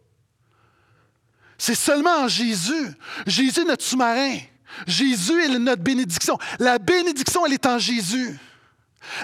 [1.58, 2.92] C'est seulement en Jésus.
[3.26, 4.38] Jésus est notre sous-marin.
[4.86, 6.38] Jésus est notre bénédiction.
[6.60, 8.38] La bénédiction, elle est en Jésus.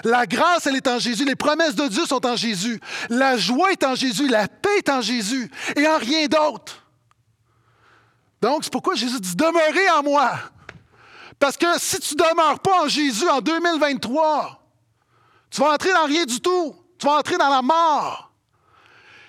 [0.04, 1.24] La grâce, elle est en Jésus.
[1.24, 2.80] Les promesses de Dieu sont en Jésus.
[3.08, 4.28] La joie est en Jésus.
[4.28, 5.50] La paix est en Jésus.
[5.76, 6.82] Et en rien d'autre.
[8.40, 10.32] Donc, c'est pourquoi Jésus dit demeurez en moi.
[11.38, 14.62] Parce que si tu ne demeures pas en Jésus en 2023,
[15.50, 16.74] tu vas entrer dans rien du tout.
[16.98, 18.32] Tu vas entrer dans la mort.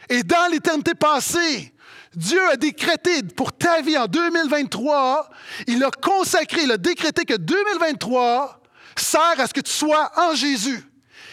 [0.10, 1.74] Et dans l'éternité passée,
[2.16, 5.30] Dieu a décrété pour ta vie en 2023,
[5.68, 8.62] il a consacré, il a décrété que 2023
[9.02, 10.84] sert à ce que tu sois en Jésus.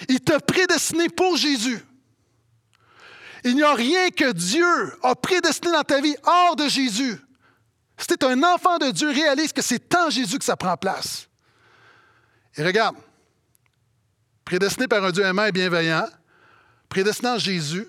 [0.09, 1.79] Il t'a prédestiné pour Jésus.
[3.45, 7.19] Il n'y a rien que Dieu a prédestiné dans ta vie hors de Jésus.
[7.99, 10.77] Si tu es un enfant de Dieu, réalise que c'est en Jésus que ça prend
[10.77, 11.29] place.
[12.57, 12.97] Et regarde,
[14.45, 16.09] prédestiné par un Dieu aimant et bienveillant,
[16.89, 17.87] prédestiné en Jésus,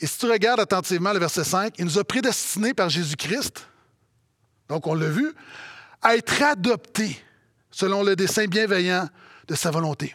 [0.00, 3.66] et si tu regardes attentivement le verset 5, il nous a prédestinés par Jésus-Christ,
[4.68, 5.32] donc on l'a vu,
[6.02, 7.20] à être adoptés
[7.70, 9.08] selon le dessein bienveillant
[9.46, 10.14] de sa volonté.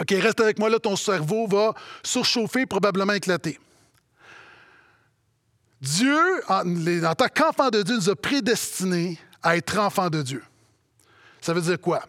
[0.00, 3.58] OK, reste avec moi là, ton cerveau va surchauffer, probablement éclater.
[5.80, 10.42] Dieu, en, tant qu'enfant de Dieu, nous a prédestinés à être enfants de Dieu.
[11.40, 12.04] Ça veut dire quoi?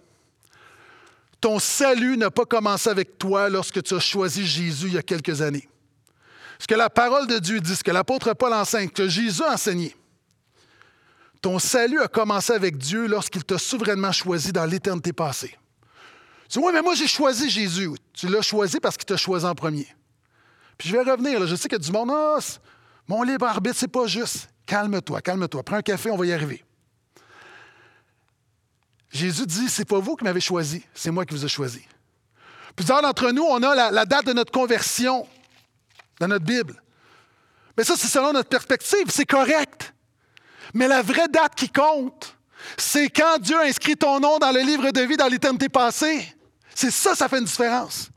[1.39, 5.01] Ton salut n'a pas commencé avec toi lorsque tu as choisi Jésus il y a
[5.01, 5.67] quelques années.
[6.59, 9.53] Ce que la parole de Dieu dit, ce que l'apôtre Paul enseigne, que Jésus a
[9.53, 9.95] enseigné,
[11.41, 15.57] ton salut a commencé avec Dieu lorsqu'il t'a souverainement choisi dans l'éternité passée.
[16.49, 17.89] Tu dis, oui, mais moi j'ai choisi Jésus.
[18.13, 19.87] Tu l'as choisi parce qu'il t'a choisi en premier.
[20.77, 22.37] Puis je vais revenir, je sais a du monde, ah,
[23.07, 24.49] mon libre arbitre, c'est pas juste.
[24.65, 25.63] Calme-toi, calme-toi.
[25.63, 26.63] Prends un café, on va y arriver.
[29.11, 31.81] Jésus dit, c'est pas vous qui m'avez choisi, c'est moi qui vous ai choisi.
[32.75, 35.27] Plusieurs d'entre nous, on a la date de notre conversion
[36.19, 36.81] dans notre Bible.
[37.77, 39.90] Mais ça, c'est selon notre perspective, c'est correct.
[40.73, 42.35] Mais la vraie date qui compte,
[42.77, 46.35] c'est quand Dieu a inscrit ton nom dans le livre de vie dans l'éternité passée.
[46.75, 48.09] C'est ça, ça fait une différence.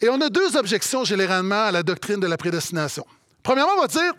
[0.00, 3.06] Et on a deux objections généralement à la doctrine de la prédestination.
[3.42, 4.12] Premièrement, on va dire,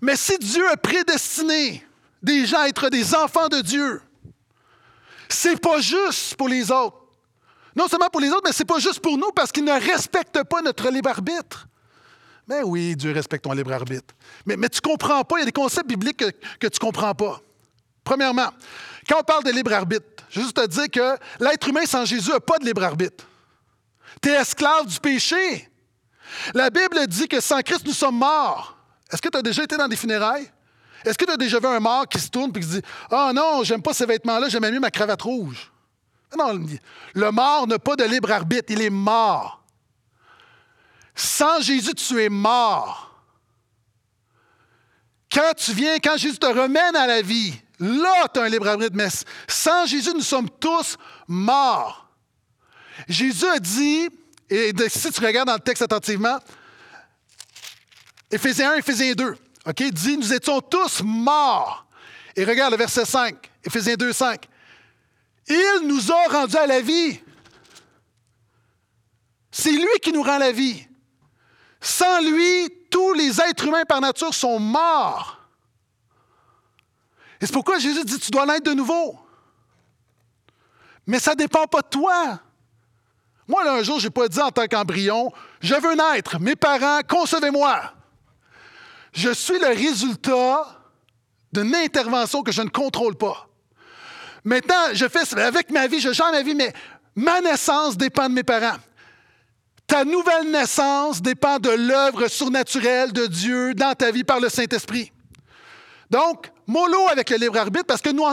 [0.00, 1.86] mais si Dieu a prédestiné
[2.22, 4.02] des gens à être des enfants de Dieu,
[5.28, 6.98] c'est pas juste pour les autres.
[7.76, 10.44] Non seulement pour les autres, mais c'est pas juste pour nous parce qu'ils ne respectent
[10.44, 11.66] pas notre libre arbitre.
[12.46, 14.14] Mais oui, Dieu respecte ton libre arbitre.
[14.44, 17.14] Mais, tu ne comprends pas, il y a des concepts bibliques que, tu ne comprends
[17.14, 17.40] pas.
[18.02, 18.50] Premièrement,
[19.08, 22.04] quand on parle de libre arbitre, je veux juste te dire que l'être humain sans
[22.04, 23.24] Jésus n'a pas de libre arbitre.
[24.20, 25.70] Tu es esclave du péché.
[26.52, 28.76] La Bible dit que sans Christ, nous sommes morts.
[29.10, 30.50] Est-ce que tu as déjà été dans des funérailles?
[31.04, 32.82] Est-ce que tu as déjà vu un mort qui se tourne et qui se dit
[33.10, 35.70] Ah oh non, j'aime pas ces vêtements-là, j'aime mieux ma cravate rouge?
[36.36, 36.58] Non,
[37.14, 39.63] le mort n'a pas de libre arbitre, il est mort.
[41.14, 43.10] Sans Jésus, tu es mort.
[45.32, 48.68] Quand tu viens, quand Jésus te remène à la vie, là, tu as un libre
[48.68, 48.94] arbitre.
[48.94, 49.08] Mais
[49.48, 50.96] sans Jésus, nous sommes tous
[51.26, 52.08] morts.
[53.08, 54.08] Jésus a dit,
[54.48, 56.38] et si tu regardes dans le texte attentivement,
[58.30, 61.86] Éphésiens 1, Éphésiens 2, OK, dit, nous étions tous morts.
[62.36, 64.48] Et regarde le verset 5, Éphésiens 2, 5.
[65.46, 67.20] Il nous a rendus à la vie.
[69.50, 70.86] C'est lui qui nous rend la vie.
[71.84, 75.38] Sans lui, tous les êtres humains par nature sont morts.
[77.38, 79.18] Et c'est pourquoi Jésus dit, tu dois naître de nouveau.
[81.06, 82.40] Mais ça ne dépend pas de toi.
[83.46, 86.56] Moi, là, un jour, je n'ai pas dit en tant qu'embryon, je veux naître, mes
[86.56, 87.92] parents, concevez-moi.
[89.12, 90.80] Je suis le résultat
[91.52, 93.46] d'une intervention que je ne contrôle pas.
[94.42, 96.72] Maintenant, je fais avec ma vie, je gère ma vie, mais
[97.14, 98.78] ma naissance dépend de mes parents.
[99.86, 105.12] Ta nouvelle naissance dépend de l'œuvre surnaturelle de Dieu dans ta vie par le Saint-Esprit.
[106.10, 108.24] Donc, mollo avec le libre arbitre parce que nous,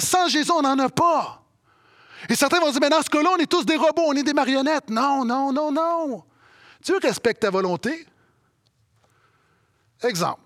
[0.00, 1.42] sans Jésus, on n'en a pas.
[2.28, 4.22] Et certains vont dire, mais dans ce cas-là, on est tous des robots, on est
[4.22, 4.90] des marionnettes.
[4.90, 6.24] Non, non, non, non.
[6.82, 8.06] Dieu respecte ta volonté.
[10.02, 10.40] Exemple.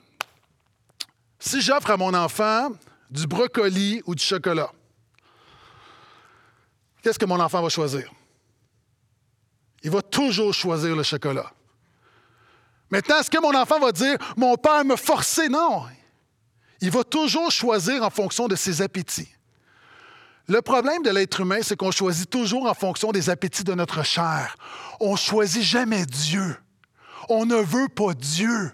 [1.39, 2.71] Si j'offre à mon enfant
[3.11, 4.71] du brocoli ou du chocolat,
[7.03, 8.11] qu'est-ce que mon enfant va choisir?
[9.83, 11.51] Il va toujours choisir le chocolat.
[12.91, 15.49] Maintenant, est-ce que mon enfant va dire Mon père me forçait?
[15.49, 15.85] Non.
[16.81, 19.29] Il va toujours choisir en fonction de ses appétits.
[20.49, 24.03] Le problème de l'être humain, c'est qu'on choisit toujours en fonction des appétits de notre
[24.03, 24.57] chair.
[24.99, 26.57] On ne choisit jamais Dieu.
[27.29, 28.73] On ne veut pas Dieu.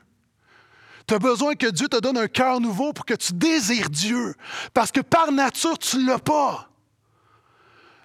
[1.06, 4.34] Tu as besoin que Dieu te donne un cœur nouveau pour que tu désires Dieu.
[4.72, 6.70] Parce que par nature, tu ne l'as pas.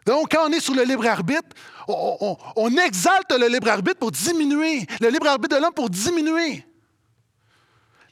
[0.05, 1.49] Donc, quand on est sur le libre arbitre,
[1.87, 6.65] on, exalte le libre arbitre pour diminuer, le libre arbitre de l'homme pour diminuer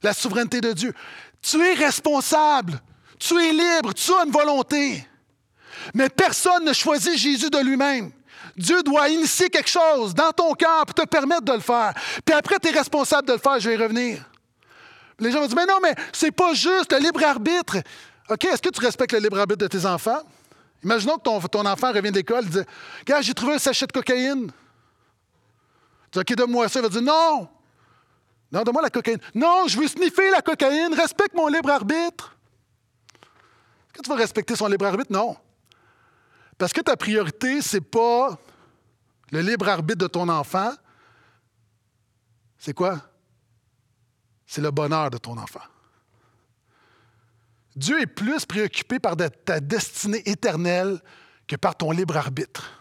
[0.01, 0.93] la souveraineté de Dieu.
[1.41, 2.79] Tu es responsable,
[3.17, 5.05] tu es libre, tu as une volonté.
[5.93, 8.11] Mais personne ne choisit Jésus de lui-même.
[8.55, 11.93] Dieu doit initier quelque chose dans ton cœur pour te permettre de le faire.
[12.25, 14.29] Puis après, tu es responsable de le faire, je vais y revenir.
[15.19, 17.77] Les gens vont dire, mais non, mais c'est pas juste le libre arbitre.
[18.29, 20.21] OK, est-ce que tu respectes le libre arbitre de tes enfants?
[20.83, 22.59] Imaginons que ton, enfant revient d'école et dit
[23.05, 24.51] Gars, j'ai trouvé un sachet de cocaïne.
[26.11, 26.79] Tu dis OK, donne-moi ça.
[26.79, 27.49] Il va dire Non.
[28.51, 29.19] Non, donne-moi la cocaïne.
[29.35, 30.93] Non, je veux sniffer la cocaïne.
[30.93, 32.35] Respecte mon libre arbitre.
[33.89, 35.11] Est-ce que tu vas respecter son libre arbitre?
[35.11, 35.35] Non.
[36.57, 38.37] Parce que ta priorité, ce n'est pas
[39.31, 40.71] le libre arbitre de ton enfant.
[42.57, 42.99] C'est quoi?
[44.45, 45.61] C'est le bonheur de ton enfant.
[47.75, 50.99] Dieu est plus préoccupé par ta destinée éternelle
[51.47, 52.79] que par ton libre arbitre.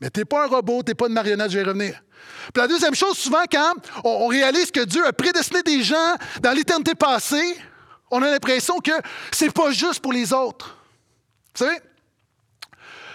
[0.00, 2.02] Mais tu n'es pas un robot, tu n'es pas une marionnette, je vais revenir.
[2.52, 3.74] Puis la deuxième chose, souvent, quand
[4.04, 7.56] on, réalise que Dieu a prédestiné des gens dans l'éternité passée,
[8.10, 8.92] on a l'impression que
[9.32, 10.76] ce n'est pas juste pour les autres.
[11.54, 11.78] Vous savez,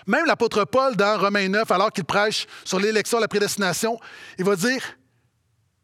[0.05, 3.99] même l'apôtre Paul, dans Romains 9, alors qu'il prêche sur l'élection, la prédestination,
[4.37, 4.81] il va dire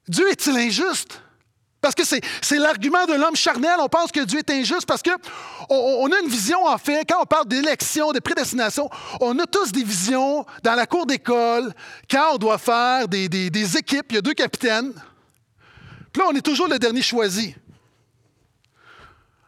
[0.08, 1.22] Dieu est-il injuste?
[1.84, 3.76] Parce que c'est l'argument de l'homme charnel.
[3.80, 5.12] On pense que Dieu est injuste parce qu'on
[5.70, 9.74] on a une vision, en fait, quand on parle d'élection, de prédestination, on a tous
[9.74, 11.74] des visions dans la cour d'école,
[12.10, 14.94] quand on doit faire des, équipes, il y a deux capitaines.
[16.14, 17.54] Puis là, on est toujours le dernier choisi.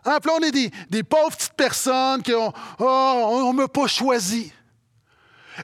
[0.04, 3.67] Hein, puis là, on est des, pauvres petites personnes qui ont oh, on ne m'a
[3.69, 4.52] pas choisi.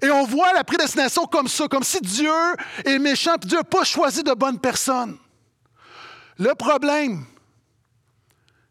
[0.01, 2.31] Et on voit la prédestination comme ça, comme si Dieu
[2.85, 5.17] est méchant, puis Dieu n'a pas choisi de bonnes personnes.
[6.41, 7.23] Le problème,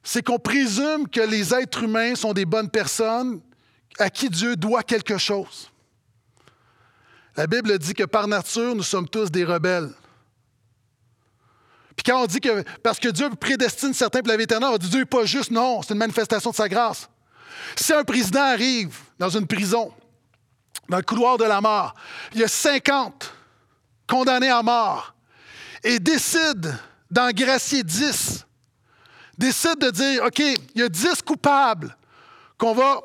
[0.03, 3.41] c'est qu'on présume que les êtres humains sont des bonnes personnes
[3.97, 5.71] à qui Dieu doit quelque chose.
[7.37, 9.93] La Bible dit que par nature, nous sommes tous des rebelles.
[11.95, 14.79] Puis quand on dit que parce que Dieu prédestine certains pour la vie éternelle, on
[14.79, 15.53] dit Dieu n'est pas juste.
[15.53, 17.09] Non, c'est une manifestation de sa grâce.
[17.77, 19.95] Si un président arrive dans une prison,
[20.89, 21.95] dans le couloir de la mort,
[22.33, 23.33] il y a 50
[24.09, 25.15] condamnés à mort
[25.85, 26.77] et décide
[27.11, 28.47] d'engracier 10,
[29.37, 31.97] décide de dire OK, il y a 10 coupables
[32.59, 33.01] qu'on va,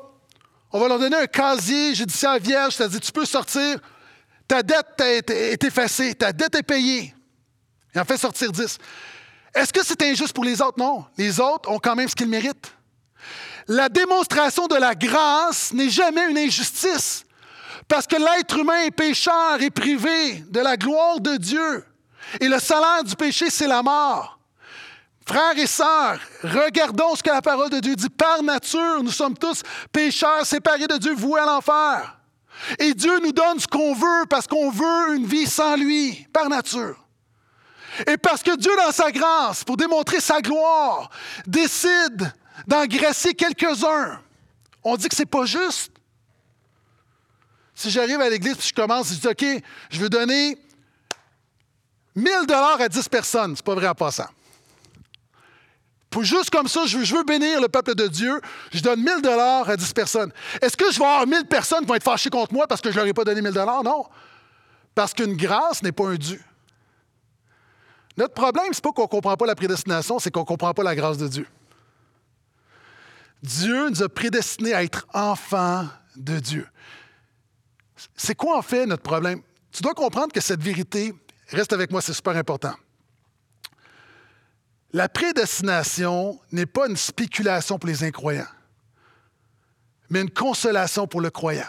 [0.72, 3.78] on va leur donner un casier judiciaire vierge, c'est-à-dire tu peux sortir,
[4.46, 7.14] ta dette est effacée, ta dette est payée.
[7.94, 8.78] Il en fait sortir 10.
[9.54, 10.78] Est-ce que c'est injuste pour les autres?
[10.78, 11.06] Non.
[11.16, 12.70] Les autres ont quand même ce qu'ils méritent.
[13.68, 17.24] La démonstration de la grâce n'est jamais une injustice.
[17.88, 21.84] Parce que l'être humain est pécheur et privé de la gloire de Dieu.
[22.40, 24.38] Et le salaire du péché, c'est la mort.
[25.26, 28.08] Frères et sœurs, regardons ce que la parole de Dieu dit.
[28.08, 32.16] Par nature, nous sommes tous pécheurs, séparés de Dieu, voués à l'enfer.
[32.78, 36.48] Et Dieu nous donne ce qu'on veut parce qu'on veut une vie sans lui, par
[36.48, 36.96] nature.
[38.06, 41.10] Et parce que Dieu, dans sa grâce, pour démontrer sa gloire,
[41.46, 42.32] décide
[42.66, 44.20] d'engraisser quelques-uns,
[44.84, 45.92] on dit que ce n'est pas juste.
[47.74, 50.56] Si j'arrive à l'église et je commence, je dis OK, je veux donner
[52.16, 53.54] 1000 dollars à 10 personnes.
[53.56, 54.26] C'est pas vrai en passant.
[56.10, 58.40] Pour juste comme ça, je veux, bénir le peuple de Dieu,
[58.72, 60.32] je donne 1000 dollars à 10 personnes.
[60.62, 62.90] Est-ce que je vais avoir 1000 personnes qui vont être fâchées contre moi parce que
[62.90, 63.84] je leur ai pas donné 1000 dollars?
[63.84, 64.06] Non.
[64.94, 66.42] Parce qu'une grâce n'est pas un dû.
[68.16, 70.72] Notre problème, ce n'est pas qu'on ne comprend pas la prédestination, c'est qu'on ne comprend
[70.72, 71.46] pas la grâce de Dieu.
[73.42, 76.66] Dieu nous a prédestinés à être enfants de Dieu.
[78.16, 79.42] C'est quoi en fait notre problème?
[79.70, 81.14] Tu dois comprendre que cette vérité,
[81.54, 82.74] reste avec moi, c'est super important.
[84.92, 88.46] La prédestination n'est pas une spéculation pour les incroyants,
[90.08, 91.66] mais une consolation pour le croyant.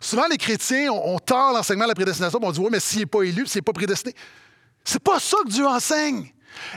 [0.00, 3.06] Souvent, les chrétiens, on, tord l'enseignement de la prédestination, on dit Oui, mais s'il n'est
[3.06, 4.14] pas élu, s'il n'est pas prédestiné.
[4.84, 6.30] C'est pas ça que Dieu enseigne.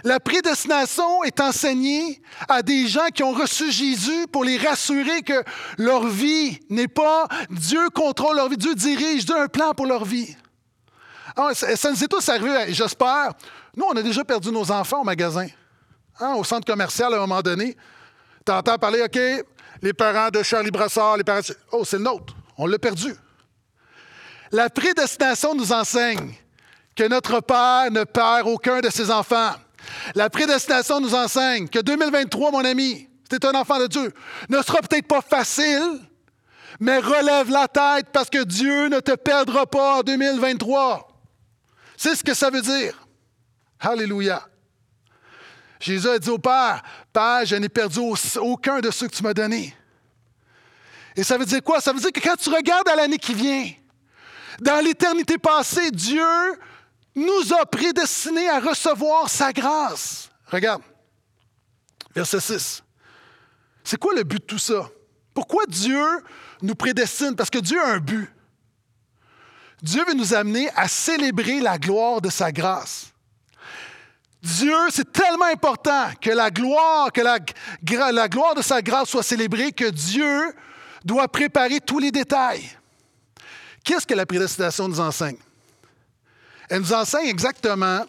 [0.04, 5.44] La prédestination est enseignée à des gens qui ont reçu Jésus pour les rassurer que
[5.78, 9.86] leur vie n'est pas Dieu contrôle leur vie, Dieu dirige, Dieu a un plan pour
[9.86, 10.36] leur vie.
[11.40, 13.32] Ah, ça, nous est tous arrivé, j'espère.
[13.76, 15.48] Nous, on a déjà perdu nos enfants au magasin,
[16.20, 17.78] hein, au centre commercial à un moment donné.
[18.44, 19.20] Tu entends parler, OK,
[19.84, 21.42] les parents de Charlie Brassard, les parents.
[21.72, 22.34] Oh, c'est le nôtre.
[22.58, 23.14] On l'a perdu.
[24.52, 26.34] La prédestination nous enseigne
[26.96, 29.52] que notre Père ne perd aucun de ses enfants.
[30.16, 34.12] La prédestination nous enseigne que 2023, mon ami, tu un enfant de Dieu,
[34.50, 36.00] ne sera peut-être pas facile,
[36.80, 41.07] mais relève la tête parce que Dieu ne te perdra pas en 2023.
[41.98, 43.08] C'est ce que ça veut dire.
[43.80, 44.48] Alléluia.
[45.80, 48.00] Jésus a dit au Père, Père, je n'ai perdu
[48.38, 49.76] aucun de ceux que tu m'as donnés.
[51.16, 51.82] Et ça veut dire quoi?
[51.82, 53.70] Ça veut dire que quand tu regardes à l'année qui vient,
[54.60, 56.24] dans l'éternité passée, Dieu
[57.16, 60.30] nous a prédestinés à recevoir sa grâce.
[60.46, 60.84] Regarde,
[62.14, 62.84] verset 6.
[63.84, 64.90] C'est quoi le but de tout ça?
[65.34, 66.04] Pourquoi Dieu
[66.62, 67.36] nous prédestine?
[67.36, 68.30] Parce que Dieu a un but.
[69.82, 73.08] Dieu veut nous amener à célébrer la gloire de sa grâce.
[74.42, 80.54] Dieu, c'est tellement important que la gloire, de sa grâce soit célébrée que Dieu
[81.04, 82.70] doit préparer tous les détails.
[83.84, 85.38] Qu'est-ce que la prédestination nous enseigne?
[86.70, 88.06] Elle nous enseigne exactement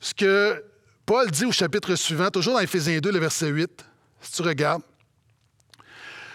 [0.00, 0.64] ce que
[1.06, 3.84] Paul dit au chapitre suivant, toujours dans Éphésiens 2, le verset 8,
[4.22, 4.82] si tu regardes.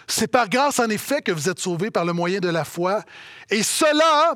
[0.07, 3.03] C'est par grâce, en effet, que vous êtes sauvés par le moyen de la foi.
[3.49, 4.35] Et cela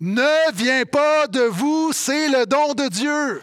[0.00, 3.42] ne vient pas de vous, c'est le don de Dieu.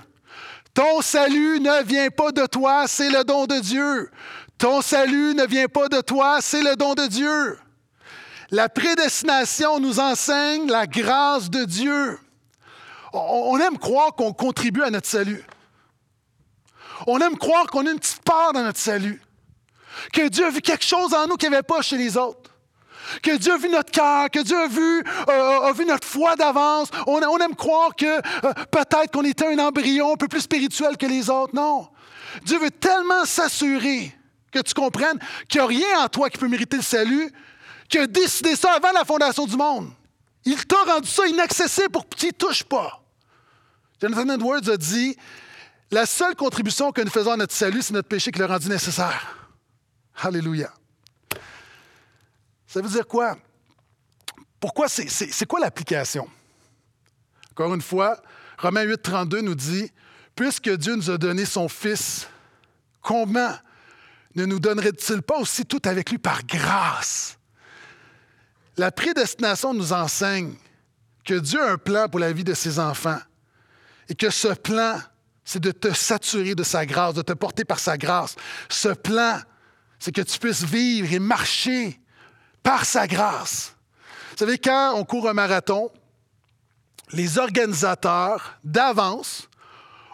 [0.74, 4.12] Ton salut ne vient pas de toi, c'est le don de Dieu.
[4.58, 7.58] Ton salut ne vient pas de toi, c'est le don de Dieu.
[8.52, 12.20] La prédestination nous enseigne la grâce de Dieu
[13.16, 15.44] on aime croire qu'on contribue à notre salut.
[17.08, 19.22] On aime croire qu'on a une petite part dans notre salut.
[20.14, 22.52] Que Dieu a vu quelque chose en nous qu'il n'y avait pas chez les autres.
[23.22, 26.90] Que Dieu a vu notre cœur, que Dieu a vu, euh, notre foi d'avance.
[27.08, 31.06] On, aime croire que euh, peut-être qu'on était un embryon un peu plus spirituel que
[31.06, 31.54] les autres.
[31.54, 31.88] Non.
[32.44, 34.14] Dieu veut tellement s'assurer
[34.52, 37.32] que tu comprennes qu'il n'y a rien en toi qui peut mériter le salut,
[37.90, 39.90] qu'il a décidé ça avant la fondation du monde.
[40.46, 43.02] Il t'a rendu ça inaccessible pour que tu n'y touches pas.
[44.02, 45.16] Jonathan Edwards a dit
[45.92, 48.70] La seule contribution que nous faisons à notre salut, c'est notre péché qui l'a rendu
[48.70, 49.45] nécessaire.
[50.18, 50.72] Alléluia.
[52.68, 53.38] Ça veut dire quoi?
[54.60, 56.30] Pourquoi c'est quoi l'application?
[57.52, 58.22] Encore une fois,
[58.58, 59.92] Romains 8, 32 nous dit
[60.36, 62.28] Puisque Dieu nous a donné son Fils,
[63.02, 63.54] comment
[64.36, 67.38] ne nous donnerait-il pas aussi tout avec lui par grâce?
[68.78, 70.56] La prédestination nous enseigne
[71.24, 73.20] que Dieu a un plan pour la vie de ses enfants
[74.10, 75.00] et que ce plan
[75.46, 78.36] c'est de te saturer de sa grâce, de te porter par sa grâce.
[78.68, 79.40] Ce plan,
[80.00, 82.00] c'est que tu puisses vivre et marcher
[82.64, 83.76] par sa grâce.
[84.32, 85.92] Vous savez, quand on court un marathon,
[87.12, 89.48] les organisateurs d'avance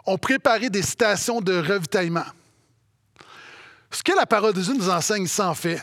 [0.06, 2.26] ont préparé des stations de ravitaillement.
[3.90, 5.82] Ce que la parole de Dieu nous enseigne sans fait,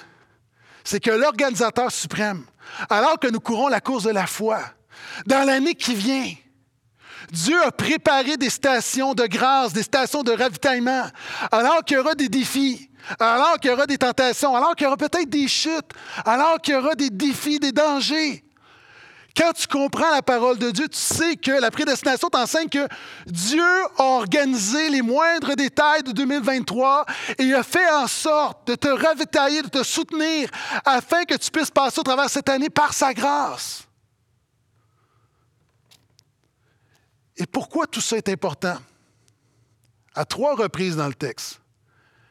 [0.84, 2.44] c'est que l'organisateur suprême,
[2.88, 4.60] alors que nous courons la course de la foi,
[5.26, 6.32] dans l'année qui vient,
[7.30, 11.04] Dieu a préparé des stations de grâce, des stations de ravitaillement,
[11.50, 12.87] alors qu'il y aura des défis,
[13.18, 15.90] alors qu'il y aura des tentations, alors qu'il y aura peut-être des chutes,
[16.24, 18.44] alors qu'il y aura des défis, des dangers.
[19.38, 22.88] Quand tu comprends la parole de Dieu, tu sais que la prédestination t'enseigne que
[23.26, 23.62] Dieu
[23.96, 27.06] a organisé les moindres détails de 2023
[27.38, 30.50] et a fait en sorte de te ravitailler, de te soutenir
[30.84, 33.84] afin que tu puisses passer au travers cette année par sa grâce.
[37.36, 38.76] Et pourquoi tout ça est important?
[40.16, 41.60] À trois reprises dans le texte.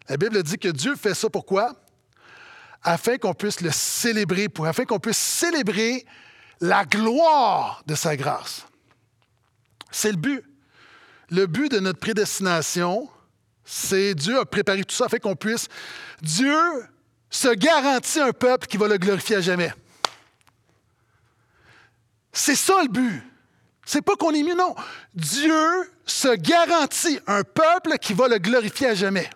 [0.09, 1.75] La Bible dit que Dieu fait ça pourquoi?
[2.83, 6.05] Afin qu'on puisse le célébrer, pour, afin qu'on puisse célébrer
[6.61, 8.65] la gloire de sa grâce.
[9.91, 10.43] C'est le but.
[11.29, 13.09] Le but de notre prédestination,
[13.65, 15.67] c'est Dieu a préparé tout ça afin qu'on puisse.
[16.21, 16.57] Dieu
[17.29, 19.73] se garantit un peuple qui va le glorifier à jamais.
[22.31, 23.23] C'est ça le but.
[23.85, 24.75] C'est pas qu'on est mieux, non.
[25.13, 29.29] Dieu se garantit un peuple qui va le glorifier à jamais.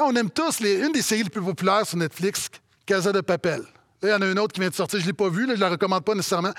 [0.00, 2.48] Ah, on aime tous une des séries les plus populaires sur Netflix,
[2.86, 3.60] Casa de Papel.
[4.00, 5.28] Là, il y en a une autre qui vient de sortir, je ne l'ai pas
[5.28, 6.54] vue, je ne la recommande pas nécessairement.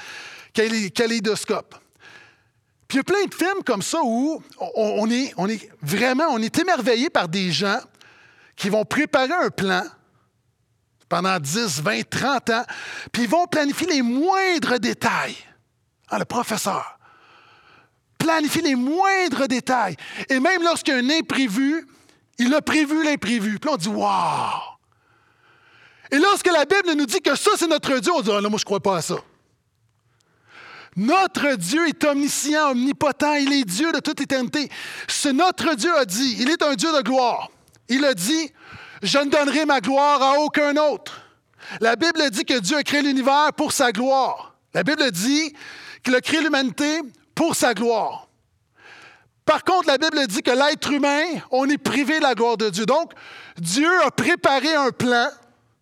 [0.54, 1.74] Kaleidoscope.
[2.88, 4.44] Puis il y a plein de films comme ça où
[4.76, 7.80] on, est, on est vraiment, on est émerveillé par des gens
[8.56, 9.86] qui vont préparer un plan
[11.10, 12.64] pendant 10, 20, 30 ans,
[13.12, 15.36] puis ils vont planifier les moindres détails.
[16.10, 17.00] Ah, le professeur
[18.20, 19.96] planifie les moindres détails.
[20.30, 21.88] Et même lorsqu'il y a un imprévu,
[22.38, 23.60] il a prévu l'imprévu.
[23.60, 24.62] Puis là, on dit Waouh!
[26.12, 28.50] Et lorsque la Bible nous dit que ça, c'est notre Dieu, on dit Ah non,
[28.50, 29.16] moi, je ne crois pas à ça.
[30.98, 34.70] Notre Dieu est omniscient, omnipotent, il est Dieu de toute éternité.
[35.08, 37.50] Ce notre Dieu a dit, il est un Dieu de gloire.
[37.88, 38.52] Il a dit,
[39.02, 41.22] je ne donnerai ma gloire à aucun autre.
[41.80, 44.56] La Bible dit que Dieu a créé l'univers pour sa gloire.
[44.74, 45.54] La Bible dit
[46.04, 47.02] qu'il a créé l'humanité
[47.36, 48.28] pour sa gloire.
[49.46, 52.70] Par contre, la Bible dit que l'être humain, on est privé de la gloire de
[52.70, 52.86] Dieu.
[52.86, 53.14] Donc,
[53.58, 55.28] Dieu a préparé un plan.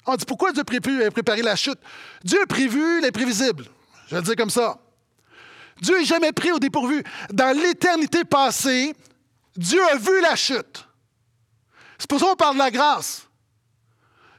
[0.06, 0.64] On dit pourquoi Dieu
[1.06, 1.80] a préparé la chute?
[2.24, 3.66] Dieu a prévu l'imprévisible.
[4.08, 4.78] Je vais le dire comme ça.
[5.82, 7.04] Dieu n'est jamais pris au dépourvu.
[7.32, 8.96] Dans l'éternité passée,
[9.56, 10.88] Dieu a vu la chute.
[11.98, 13.28] C'est pour ça qu'on parle de la grâce.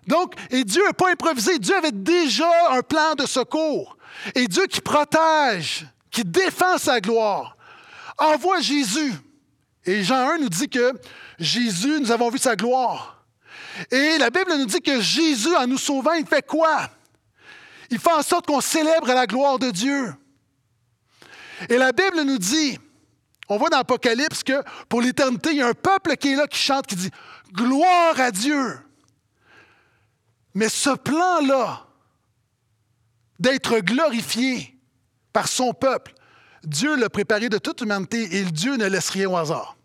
[0.07, 1.59] Donc, et Dieu n'a pas improvisé.
[1.59, 3.97] Dieu avait déjà un plan de secours.
[4.35, 7.57] Et Dieu qui protège, qui défend sa gloire,
[8.21, 9.13] envoie Jésus.
[9.85, 10.93] Et Jean 1 nous dit que
[11.39, 13.25] Jésus, nous avons vu sa gloire.
[13.91, 16.91] Et la Bible nous dit que Jésus, en nous sauvant, il fait quoi?
[17.91, 20.15] Il fait en sorte qu'on célèbre la gloire de Dieu.
[21.69, 22.79] Et la Bible nous dit,
[23.49, 26.47] on voit dans l'Apocalypse que pour l'éternité, il y a un peuple qui est là,
[26.47, 27.11] qui chante, qui dit
[27.53, 28.79] Gloire à Dieu.
[30.55, 31.87] Mais ce plan-là,
[33.41, 34.79] d'être glorifié
[35.33, 36.13] par son peuple.
[36.65, 39.77] Dieu l'a préparé de toute humanité et Dieu ne laisse rien au hasard.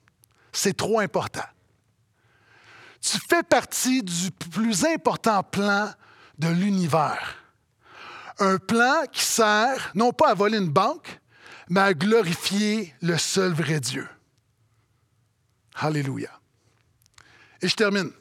[0.52, 1.46] C'est trop important.
[3.02, 5.92] Tu fais partie du plus important plan
[6.40, 7.38] de l'univers.
[8.40, 11.20] Un plan qui sert non pas à voler une banque,
[11.70, 14.08] mais à glorifier le seul vrai Dieu.
[15.76, 16.32] Alléluia.
[17.62, 18.12] Et je termine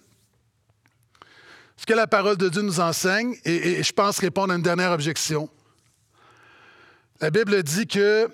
[1.77, 4.93] ce que la parole de Dieu nous enseigne, et, je pense répondre à une dernière
[4.93, 5.51] objection.
[7.21, 8.31] La Bible dit que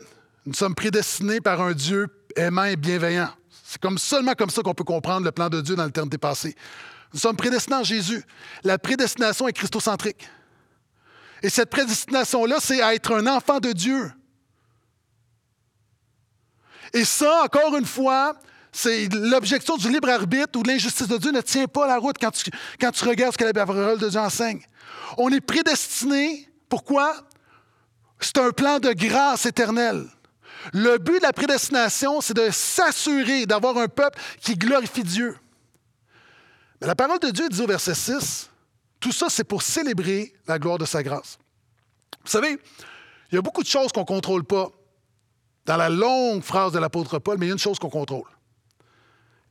[0.46, 3.30] nous sommes prédestinés par un Dieu aimant et bienveillant.
[3.64, 6.56] C'est comme seulement comme ça qu'on peut comprendre le plan de Dieu dans l'éternité passée.
[7.12, 8.24] Nous sommes prédestinés en Jésus.
[8.64, 10.28] La prédestination est christocentrique.
[11.42, 14.12] Et cette prédestination-là, c'est à être un enfant de Dieu.
[16.92, 18.34] Et ça, encore une fois,
[18.72, 22.16] c'est l'objection du libre arbitre ou de l'injustice de Dieu ne tient pas la route
[22.20, 24.62] quand tu, quand tu regardes ce que la parole de Dieu enseigne.
[25.16, 26.48] On est prédestiné.
[26.68, 27.14] Pourquoi?
[28.20, 30.06] C'est un plan de grâce éternelle.
[30.72, 35.36] Le but de la prédestination, c'est de s'assurer d'avoir un peuple qui glorifie Dieu.
[36.80, 38.50] Mais la parole de Dieu dit au verset 6,
[38.98, 41.38] tout ça, c'est pour célébrer la gloire de sa grâce.
[42.22, 42.58] Vous savez,
[43.30, 44.70] il y a beaucoup de choses qu'on ne contrôle pas
[45.66, 48.28] dans la longue phrase de l'apôtre Paul, mais il y a une chose qu'on contrôle.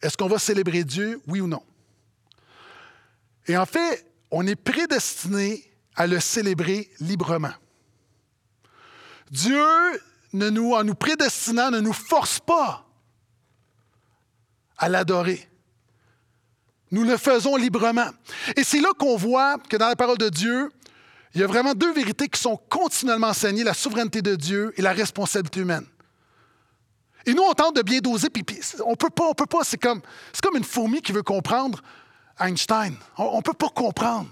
[0.01, 1.63] Est-ce qu'on va célébrer Dieu, oui ou non?
[3.47, 5.63] Et en fait, on est prédestiné
[5.95, 7.53] à le célébrer librement.
[9.31, 9.65] Dieu,
[10.33, 12.85] ne nous, en nous prédestinant, ne nous force pas
[14.77, 15.49] à l'adorer.
[16.91, 18.09] Nous le faisons librement.
[18.55, 20.71] Et c'est là qu'on voit que dans la parole de Dieu,
[21.35, 24.81] il y a vraiment deux vérités qui sont continuellement enseignées, la souveraineté de Dieu et
[24.81, 25.85] la responsabilité humaine.
[27.25, 28.43] Et nous, on tente de bien doser, puis,
[28.85, 29.63] on peut pas, on peut pas.
[29.63, 30.01] C'est comme,
[30.33, 31.81] c'est comme une fourmi qui veut comprendre
[32.39, 32.95] Einstein.
[33.17, 34.27] On ne peut pas comprendre.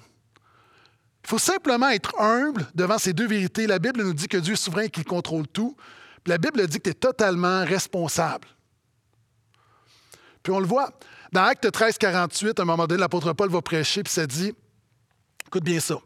[1.28, 3.68] Il faut simplement être humble devant ces deux vérités.
[3.68, 5.76] La Bible nous dit que Dieu est souverain et qu'il contrôle tout.
[6.24, 8.48] Puis la Bible dit que tu es totalement responsable.
[10.42, 10.98] Puis on le voit.
[11.34, 14.54] Dans Acte 13, 48, à un moment donné, l'apôtre Paul va prêcher, puis ça dit,
[15.48, 15.98] écoute bien ça,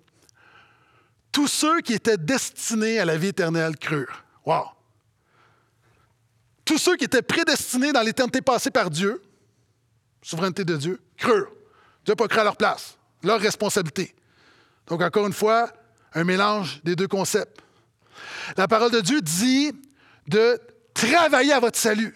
[1.32, 4.24] tous ceux qui étaient destinés à la vie éternelle crurent.
[4.44, 4.70] Wow!
[6.66, 9.22] Tous ceux qui étaient prédestinés dans l'éternité passée par Dieu,
[10.24, 11.52] souveraineté de Dieu, crurent.
[12.06, 14.16] Dieu n'a pas cru à leur place, leur responsabilité.
[14.88, 15.72] Donc, encore une fois,
[16.14, 17.62] un mélange des deux concepts.
[18.58, 19.72] La parole de Dieu dit
[20.28, 20.60] de
[20.94, 22.16] travailler à votre salut.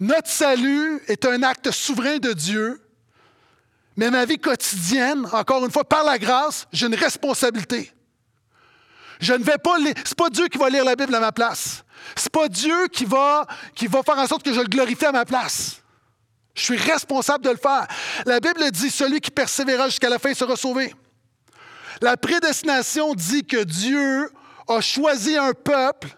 [0.00, 2.80] Notre salut est un acte souverain de Dieu,
[3.96, 7.92] mais ma vie quotidienne, encore une fois, par la grâce, j'ai une responsabilité.
[9.20, 9.76] Je ne vais pas.
[10.04, 11.82] C'est pas Dieu qui va lire la Bible à ma place.
[12.14, 15.12] C'est pas Dieu qui va, qui va faire en sorte que je le glorifie à
[15.12, 15.82] ma place.
[16.54, 17.86] Je suis responsable de le faire.
[18.24, 20.94] La Bible dit celui qui persévérera jusqu'à la fin sera sauvé.
[22.00, 24.30] La prédestination dit que Dieu
[24.68, 26.08] a choisi un peuple,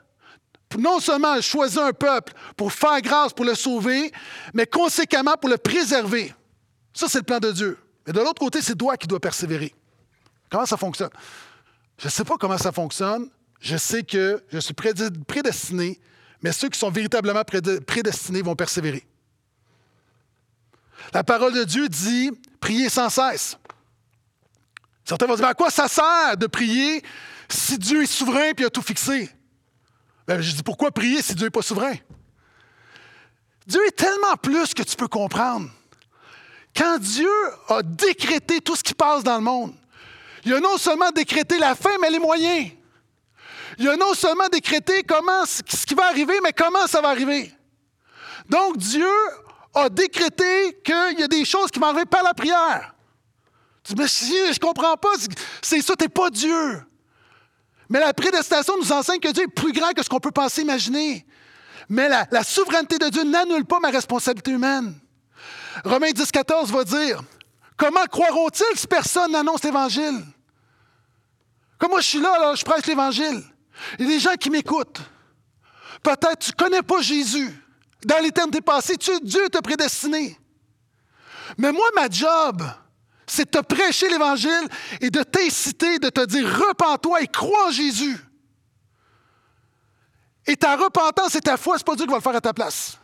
[0.78, 4.12] non seulement a choisi un peuple pour faire grâce, pour le sauver,
[4.54, 6.34] mais conséquemment pour le préserver.
[6.92, 7.78] Ça, c'est le plan de Dieu.
[8.06, 9.74] Mais de l'autre côté, c'est toi qui dois persévérer.
[10.50, 11.10] Comment ça fonctionne?
[11.98, 13.30] Je ne sais pas comment ça fonctionne.
[13.60, 16.00] Je sais que je suis prédestiné,
[16.42, 17.42] mais ceux qui sont véritablement
[17.86, 19.06] prédestinés vont persévérer.
[21.12, 23.56] La parole de Dieu dit priez sans cesse.
[25.04, 27.02] Certains vont dire à quoi ça sert de prier
[27.48, 29.30] si Dieu est souverain et a tout fixé?
[30.26, 31.94] Ben, je dis pourquoi prier si Dieu n'est pas souverain?
[33.66, 35.70] Dieu est tellement plus que tu peux comprendre.
[36.76, 37.30] Quand Dieu
[37.68, 39.74] a décrété tout ce qui passe dans le monde,
[40.44, 42.70] il a non seulement décrété la fin, mais les moyens.
[43.78, 45.02] Il a non seulement décrété
[45.46, 47.52] ce qui va arriver, mais comment ça va arriver.
[48.48, 49.10] Donc Dieu
[49.74, 52.94] a décrété qu'il y a des choses qui vont arriver par la prière.
[53.82, 55.10] Tu dis, mais je ne comprends pas,
[55.62, 56.82] c'est ça, tu n'es pas Dieu.
[57.88, 60.62] Mais la prédestination nous enseigne que Dieu est plus grand que ce qu'on peut penser,
[60.62, 61.26] imaginer.
[61.88, 64.94] Mais la, souveraineté de Dieu n'annule pas ma responsabilité humaine.
[65.84, 67.22] Romains 10, 14 va dire
[67.76, 70.22] Comment croiront-ils si personne n'annonce l'Évangile?
[71.78, 73.42] Comme moi, je suis là, je prêche l'Évangile.
[73.98, 75.00] Il y a des gens qui m'écoutent.
[76.02, 77.50] Peut-être tu ne connais pas Jésus.
[78.04, 80.38] Dans l'éternité passée, Dieu t'a prédestiné.
[81.58, 82.62] Mais moi, ma job,
[83.30, 84.68] c'est de te prêcher l'Évangile
[85.00, 88.18] et de t'inciter, de te dire repens-toi et crois en Jésus.
[90.46, 92.40] Et ta repentance et ta foi, ce n'est pas Dieu qui va le faire à
[92.40, 92.98] ta place.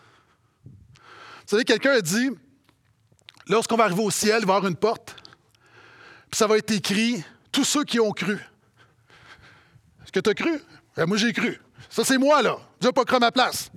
[0.65, 2.31] Vous savez, quelqu'un a dit
[3.47, 5.15] lorsqu'on va arriver au ciel, il va y avoir une porte,
[6.29, 7.23] puis ça va être écrit
[7.53, 8.35] tous ceux qui ont cru.
[10.03, 10.61] Est-ce que tu as cru?
[10.97, 11.61] Ben, moi, j'ai cru.
[11.89, 12.57] Ça, c'est moi, là.
[12.81, 13.71] Dieu n'a pas cru à ma place.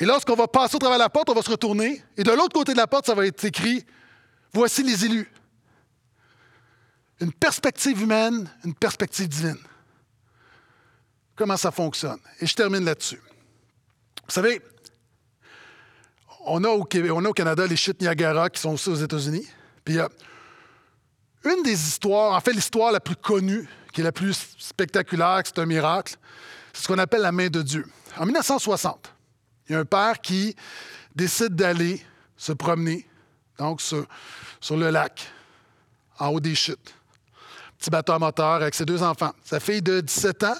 [0.00, 2.02] Et lorsqu'on va passer au travers la porte, on va se retourner.
[2.16, 3.84] Et de l'autre côté de la porte, ça va être écrit
[4.54, 5.28] Voici les élus.
[7.20, 9.58] Une perspective humaine, une perspective divine.
[11.34, 12.20] Comment ça fonctionne?
[12.40, 13.20] Et je termine là-dessus.
[14.24, 14.62] Vous savez,
[16.46, 19.46] on a, au Canada les chutes Niagara qui sont aussi aux États-Unis.
[19.84, 20.08] Puis, euh,
[21.44, 25.58] une des histoires, en fait, l'histoire la plus connue, qui est la plus spectaculaire, c'est
[25.58, 26.14] un miracle,
[26.72, 27.86] c'est ce qu'on appelle la main de Dieu.
[28.16, 29.12] En 1960,
[29.68, 30.54] il y a un père qui
[31.14, 32.00] décide d'aller
[32.36, 33.06] se promener
[33.58, 34.06] donc sur,
[34.70, 35.28] le lac,
[36.18, 36.94] en haut des chutes.
[37.78, 39.32] Petit bateau à moteur avec ses deux enfants.
[39.44, 40.56] Sa fille de 17 ans,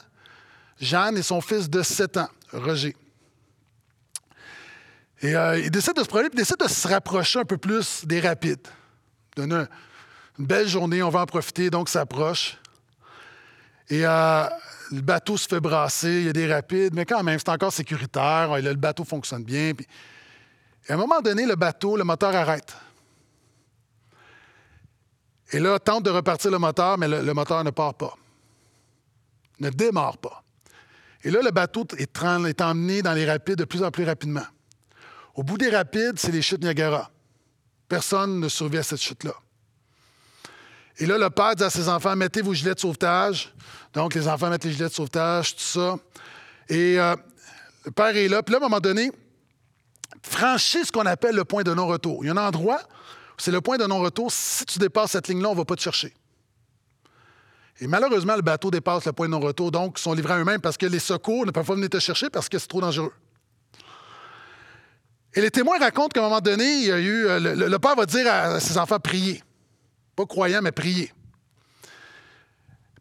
[0.80, 2.94] Jeanne, et son fils de 7 ans, Roger.
[5.22, 8.04] Et euh, il décide de se promener, il décide de se rapprocher un peu plus
[8.04, 8.68] des rapides.
[9.36, 9.68] Donne
[10.38, 12.58] une belle journée, on va en profiter, donc s'approche.
[13.88, 14.44] Et euh,
[14.90, 17.72] le bateau se fait brasser, il y a des rapides, mais quand même, c'est encore
[17.72, 19.72] sécuritaire, le bateau fonctionne bien.
[20.86, 22.74] Et à un moment donné, le bateau, le moteur arrête.
[25.52, 28.16] Et là, tente de repartir le moteur, mais le, moteur ne part pas.
[29.60, 30.42] Ne démarre pas.
[31.22, 32.20] Et là, le bateau est,
[32.60, 34.44] emmené dans les rapides de plus en plus rapidement.
[35.34, 37.10] Au bout des rapides, c'est les chutes Niagara.
[37.88, 39.34] Personne ne survit à cette chute-là.
[40.98, 43.52] Et là, le père dit à ses enfants, mettez vos gilets de sauvetage.
[43.94, 45.96] Donc, les enfants mettent les gilets de sauvetage, tout ça.
[46.68, 47.16] Et euh,
[47.84, 48.42] le père est là.
[48.42, 49.10] Puis là, à un moment donné,
[50.24, 52.24] franchis ce qu'on appelle le point de non-retour.
[52.24, 54.32] Il y a un endroit où c'est le point de non-retour.
[54.32, 56.14] Si tu dépasses cette ligne-là, on ne va pas te chercher.
[57.80, 59.70] Et malheureusement, le bateau dépasse le point de non-retour.
[59.70, 61.98] Donc, ils sont livrés à eux-mêmes parce que les secours ne peuvent pas venir te
[61.98, 63.12] chercher parce que c'est trop dangereux.
[65.34, 67.96] Et les témoins racontent qu'à un moment donné, il y a eu, euh, le, père
[67.96, 69.42] va dire à ses enfants priez.
[70.14, 71.12] Pas croyants, mais priez.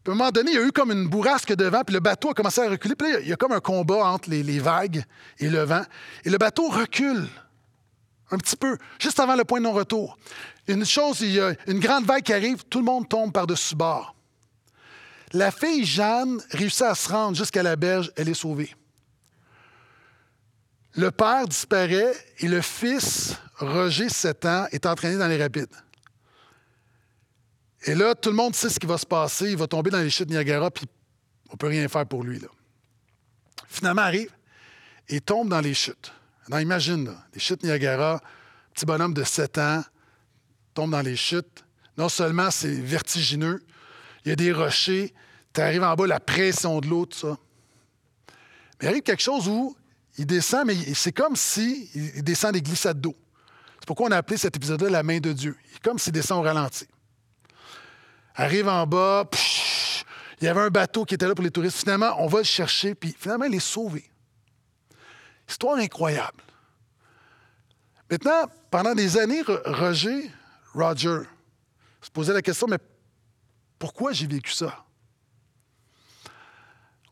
[0.04, 2.00] Puis à un moment donné, il y a eu comme une bourrasque devant, puis le
[2.00, 2.94] bateau a commencé à reculer.
[2.94, 5.02] Puis là, il y a comme un combat entre les, les vagues
[5.38, 5.82] et le vent.
[6.24, 7.26] Et le bateau recule
[8.30, 10.18] un petit peu, juste avant le point de non-retour.
[10.68, 13.74] Une chose, il y a une grande vague qui arrive, tout le monde tombe par-dessus
[13.74, 14.14] bord.
[15.32, 18.74] La fille Jeanne réussit à se rendre jusqu'à la berge, elle est sauvée.
[20.96, 25.74] Le père disparaît et le fils, Roger, 7 ans, est entraîné dans les rapides.
[27.84, 29.50] Et là, tout le monde sait ce qui va se passer.
[29.50, 30.86] Il va tomber dans les chutes Niagara, puis
[31.50, 32.38] on ne peut rien faire pour lui.
[32.40, 32.48] Là.
[33.68, 34.30] Finalement, arrive
[35.08, 36.12] et tombe dans les chutes.
[36.48, 38.20] Imagine, les chutes Niagara,
[38.72, 39.84] petit bonhomme de 7 ans,
[40.72, 41.64] tombe dans les chutes.
[41.96, 43.62] Non seulement c'est vertigineux,
[44.24, 45.14] il y a des rochers,
[45.52, 47.38] tu arrives en bas, la pression de l'eau, tout ça.
[48.80, 49.76] Mais il arrive quelque chose où
[50.18, 53.14] il descend, mais c'est comme s'il il descend des glissades d'eau.
[53.78, 55.56] C'est pourquoi on a appelé cet épisode-là la main de Dieu.
[55.82, 56.86] Comme s'il descend au ralenti.
[58.34, 59.28] Arrive en bas,
[60.40, 61.78] il y avait un bateau qui était là pour les touristes.
[61.78, 64.10] Finalement, on va le chercher, puis finalement, il est sauvé.
[65.48, 66.42] Histoire incroyable.
[68.10, 70.30] Maintenant, pendant des années, Roger,
[70.74, 71.20] Roger,
[72.00, 72.78] se posait la question, mais
[73.78, 74.84] pourquoi j'ai vécu ça?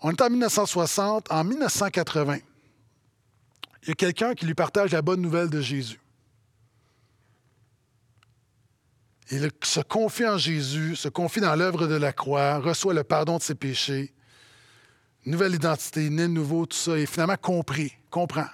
[0.00, 1.30] On est en 1960.
[1.30, 2.38] En 1980,
[3.82, 6.01] il y a quelqu'un qui lui partage la bonne nouvelle de Jésus.
[9.34, 13.38] Il se confie en Jésus, se confie dans l'œuvre de la croix, reçoit le pardon
[13.38, 14.12] de ses péchés,
[15.24, 18.46] nouvelle identité, né de nouveau, tout ça, et finalement compris, comprend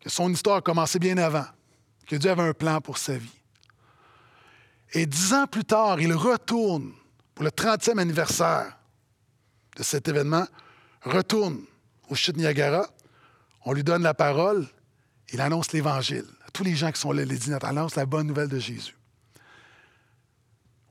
[0.00, 1.46] que son histoire a commencé bien avant,
[2.08, 3.40] que Dieu avait un plan pour sa vie.
[4.92, 6.92] Et dix ans plus tard, il retourne
[7.36, 8.76] pour le 30e anniversaire
[9.76, 10.48] de cet événement,
[11.02, 11.60] retourne
[12.08, 12.88] au chute Niagara,
[13.64, 14.66] on lui donne la parole,
[15.32, 16.26] il annonce l'Évangile.
[16.52, 18.97] Tous les gens qui sont là, les annonce la bonne nouvelle de Jésus.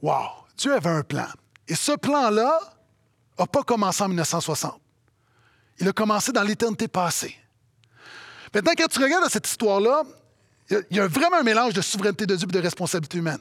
[0.01, 0.45] Wow!
[0.57, 1.27] Dieu avait un plan.
[1.67, 2.59] Et ce plan-là
[3.37, 4.79] n'a pas commencé en 1960.
[5.79, 7.35] Il a commencé dans l'éternité passée.
[8.53, 10.03] Maintenant, quand tu regardes cette histoire-là,
[10.69, 13.39] il y, a vraiment un mélange de souveraineté de Dieu et de responsabilité humaine.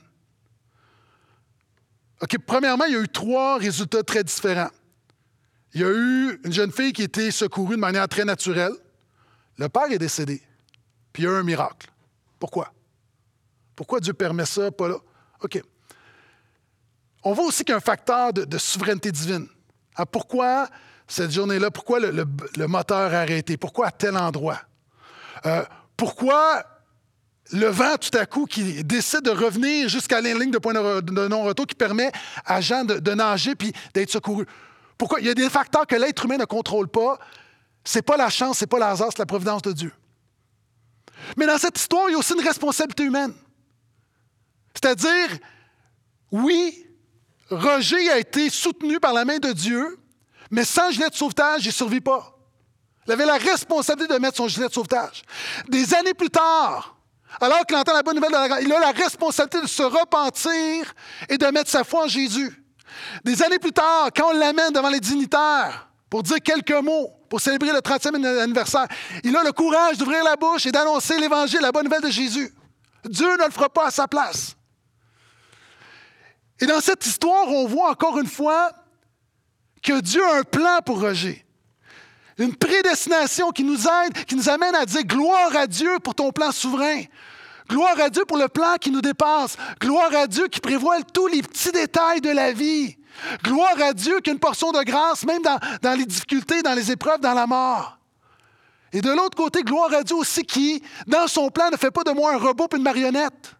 [2.21, 4.71] OK, premièrement, il y a eu trois résultats très différents.
[5.75, 8.73] Il y a eu une jeune fille qui a été secourue de manière très naturelle.
[9.59, 10.43] Le père est décédé.
[11.13, 11.91] Puis il y a eu un miracle.
[12.39, 12.73] Pourquoi?
[13.75, 14.97] Pourquoi Dieu permet ça, pas là?
[15.43, 15.63] OK.
[17.23, 19.47] On voit aussi qu'il y a un facteur de, souveraineté divine.
[19.97, 20.69] Ah, pourquoi
[21.09, 21.71] cette journée-là?
[21.71, 23.57] Pourquoi le, moteur a arrêté?
[23.57, 24.61] Pourquoi à tel endroit?
[25.45, 25.64] Euh,
[25.97, 26.64] pourquoi
[27.53, 31.29] le vent, tout à coup, qui décide de revenir jusqu'à la ligne de point de
[31.29, 32.11] non-retour qui permet
[32.45, 34.47] à Jean de, nager puis d'être secouru?
[34.99, 35.21] Pourquoi?
[35.21, 37.19] Il y a des facteurs que l'être humain ne contrôle pas.
[37.85, 39.93] C'est pas la chance, c'est pas le hasard, c'est la providence de Dieu.
[41.37, 43.33] Mais dans cette histoire, il y a aussi une responsabilité humaine.
[44.75, 45.39] C'est-à-dire,
[46.33, 46.86] oui,
[47.51, 49.99] Roger a été soutenu par la main de Dieu,
[50.51, 52.36] mais sans gilet de sauvetage, il ne survit pas.
[53.07, 55.22] Il avait la responsabilité de mettre son gilet de sauvetage.
[55.68, 56.97] Des années plus tard,
[57.40, 60.92] alors qu'il entend la bonne nouvelle de la il a la responsabilité de se repentir
[61.28, 62.62] et de mettre sa foi en Jésus.
[63.24, 67.40] Des années plus tard, quand on l'amène devant les dignitaires pour dire quelques mots, pour
[67.40, 68.86] célébrer le 30e anniversaire,
[69.22, 72.53] il a le courage d'ouvrir la bouche et d'annoncer l'Évangile, la bonne nouvelle de Jésus.
[73.05, 74.56] Dieu ne le fera pas à sa place.
[76.61, 78.73] Et dans cette histoire, on voit encore une fois
[79.83, 81.45] que Dieu a un plan pour Roger.
[82.39, 86.33] Une prédestination qui nous aide, qui nous amène à dire gloire à Dieu pour ton
[86.33, 87.03] plan souverain.
[87.69, 89.57] Gloire à Dieu pour le plan qui nous dépasse.
[89.81, 92.97] Gloire à Dieu qui prévoit tous les petits détails de la vie.
[93.43, 96.75] Gloire à Dieu qui a une portion de grâce, même dans, dans les difficultés, dans
[96.75, 97.99] les épreuves, dans la mort.
[98.93, 102.05] Et de l'autre côté, gloire à Dieu aussi qui, dans son plan, ne fait pas
[102.05, 103.56] de moi un robot et une marionnette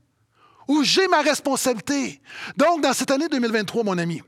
[0.69, 2.21] où j'ai ma responsabilité.
[2.57, 4.23] Donc, dans cette année 2023, mon ami,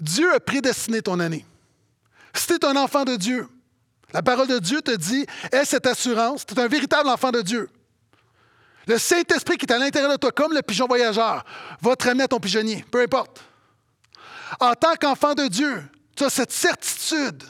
[0.00, 1.44] Dieu a prédestiné ton année.
[2.34, 3.48] Si tu es un enfant de Dieu,
[4.12, 7.42] la parole de Dieu te dit, aie cette assurance, tu es un véritable enfant de
[7.42, 7.68] Dieu.
[8.86, 11.44] Le Saint-Esprit qui est à l'intérieur de toi, comme le pigeon voyageur,
[11.80, 13.42] va te ramener à ton pigeonnier, peu importe.
[14.60, 15.82] En tant qu'enfant de Dieu,
[16.16, 17.42] tu as cette certitude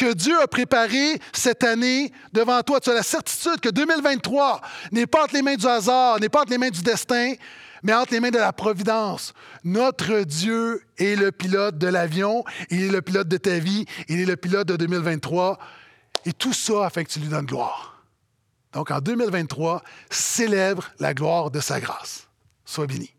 [0.00, 2.80] que Dieu a préparé cette année devant toi.
[2.80, 6.40] Tu as la certitude que 2023 n'est pas entre les mains du hasard, n'est pas
[6.40, 7.34] entre les mains du destin,
[7.82, 9.34] mais entre les mains de la providence.
[9.62, 14.20] Notre Dieu est le pilote de l'avion, il est le pilote de ta vie, il
[14.20, 15.58] est le pilote de 2023.
[16.24, 18.02] Et tout ça afin que tu lui donnes gloire.
[18.72, 22.26] Donc en 2023, célèbre la gloire de sa grâce.
[22.64, 23.12] Sois béni.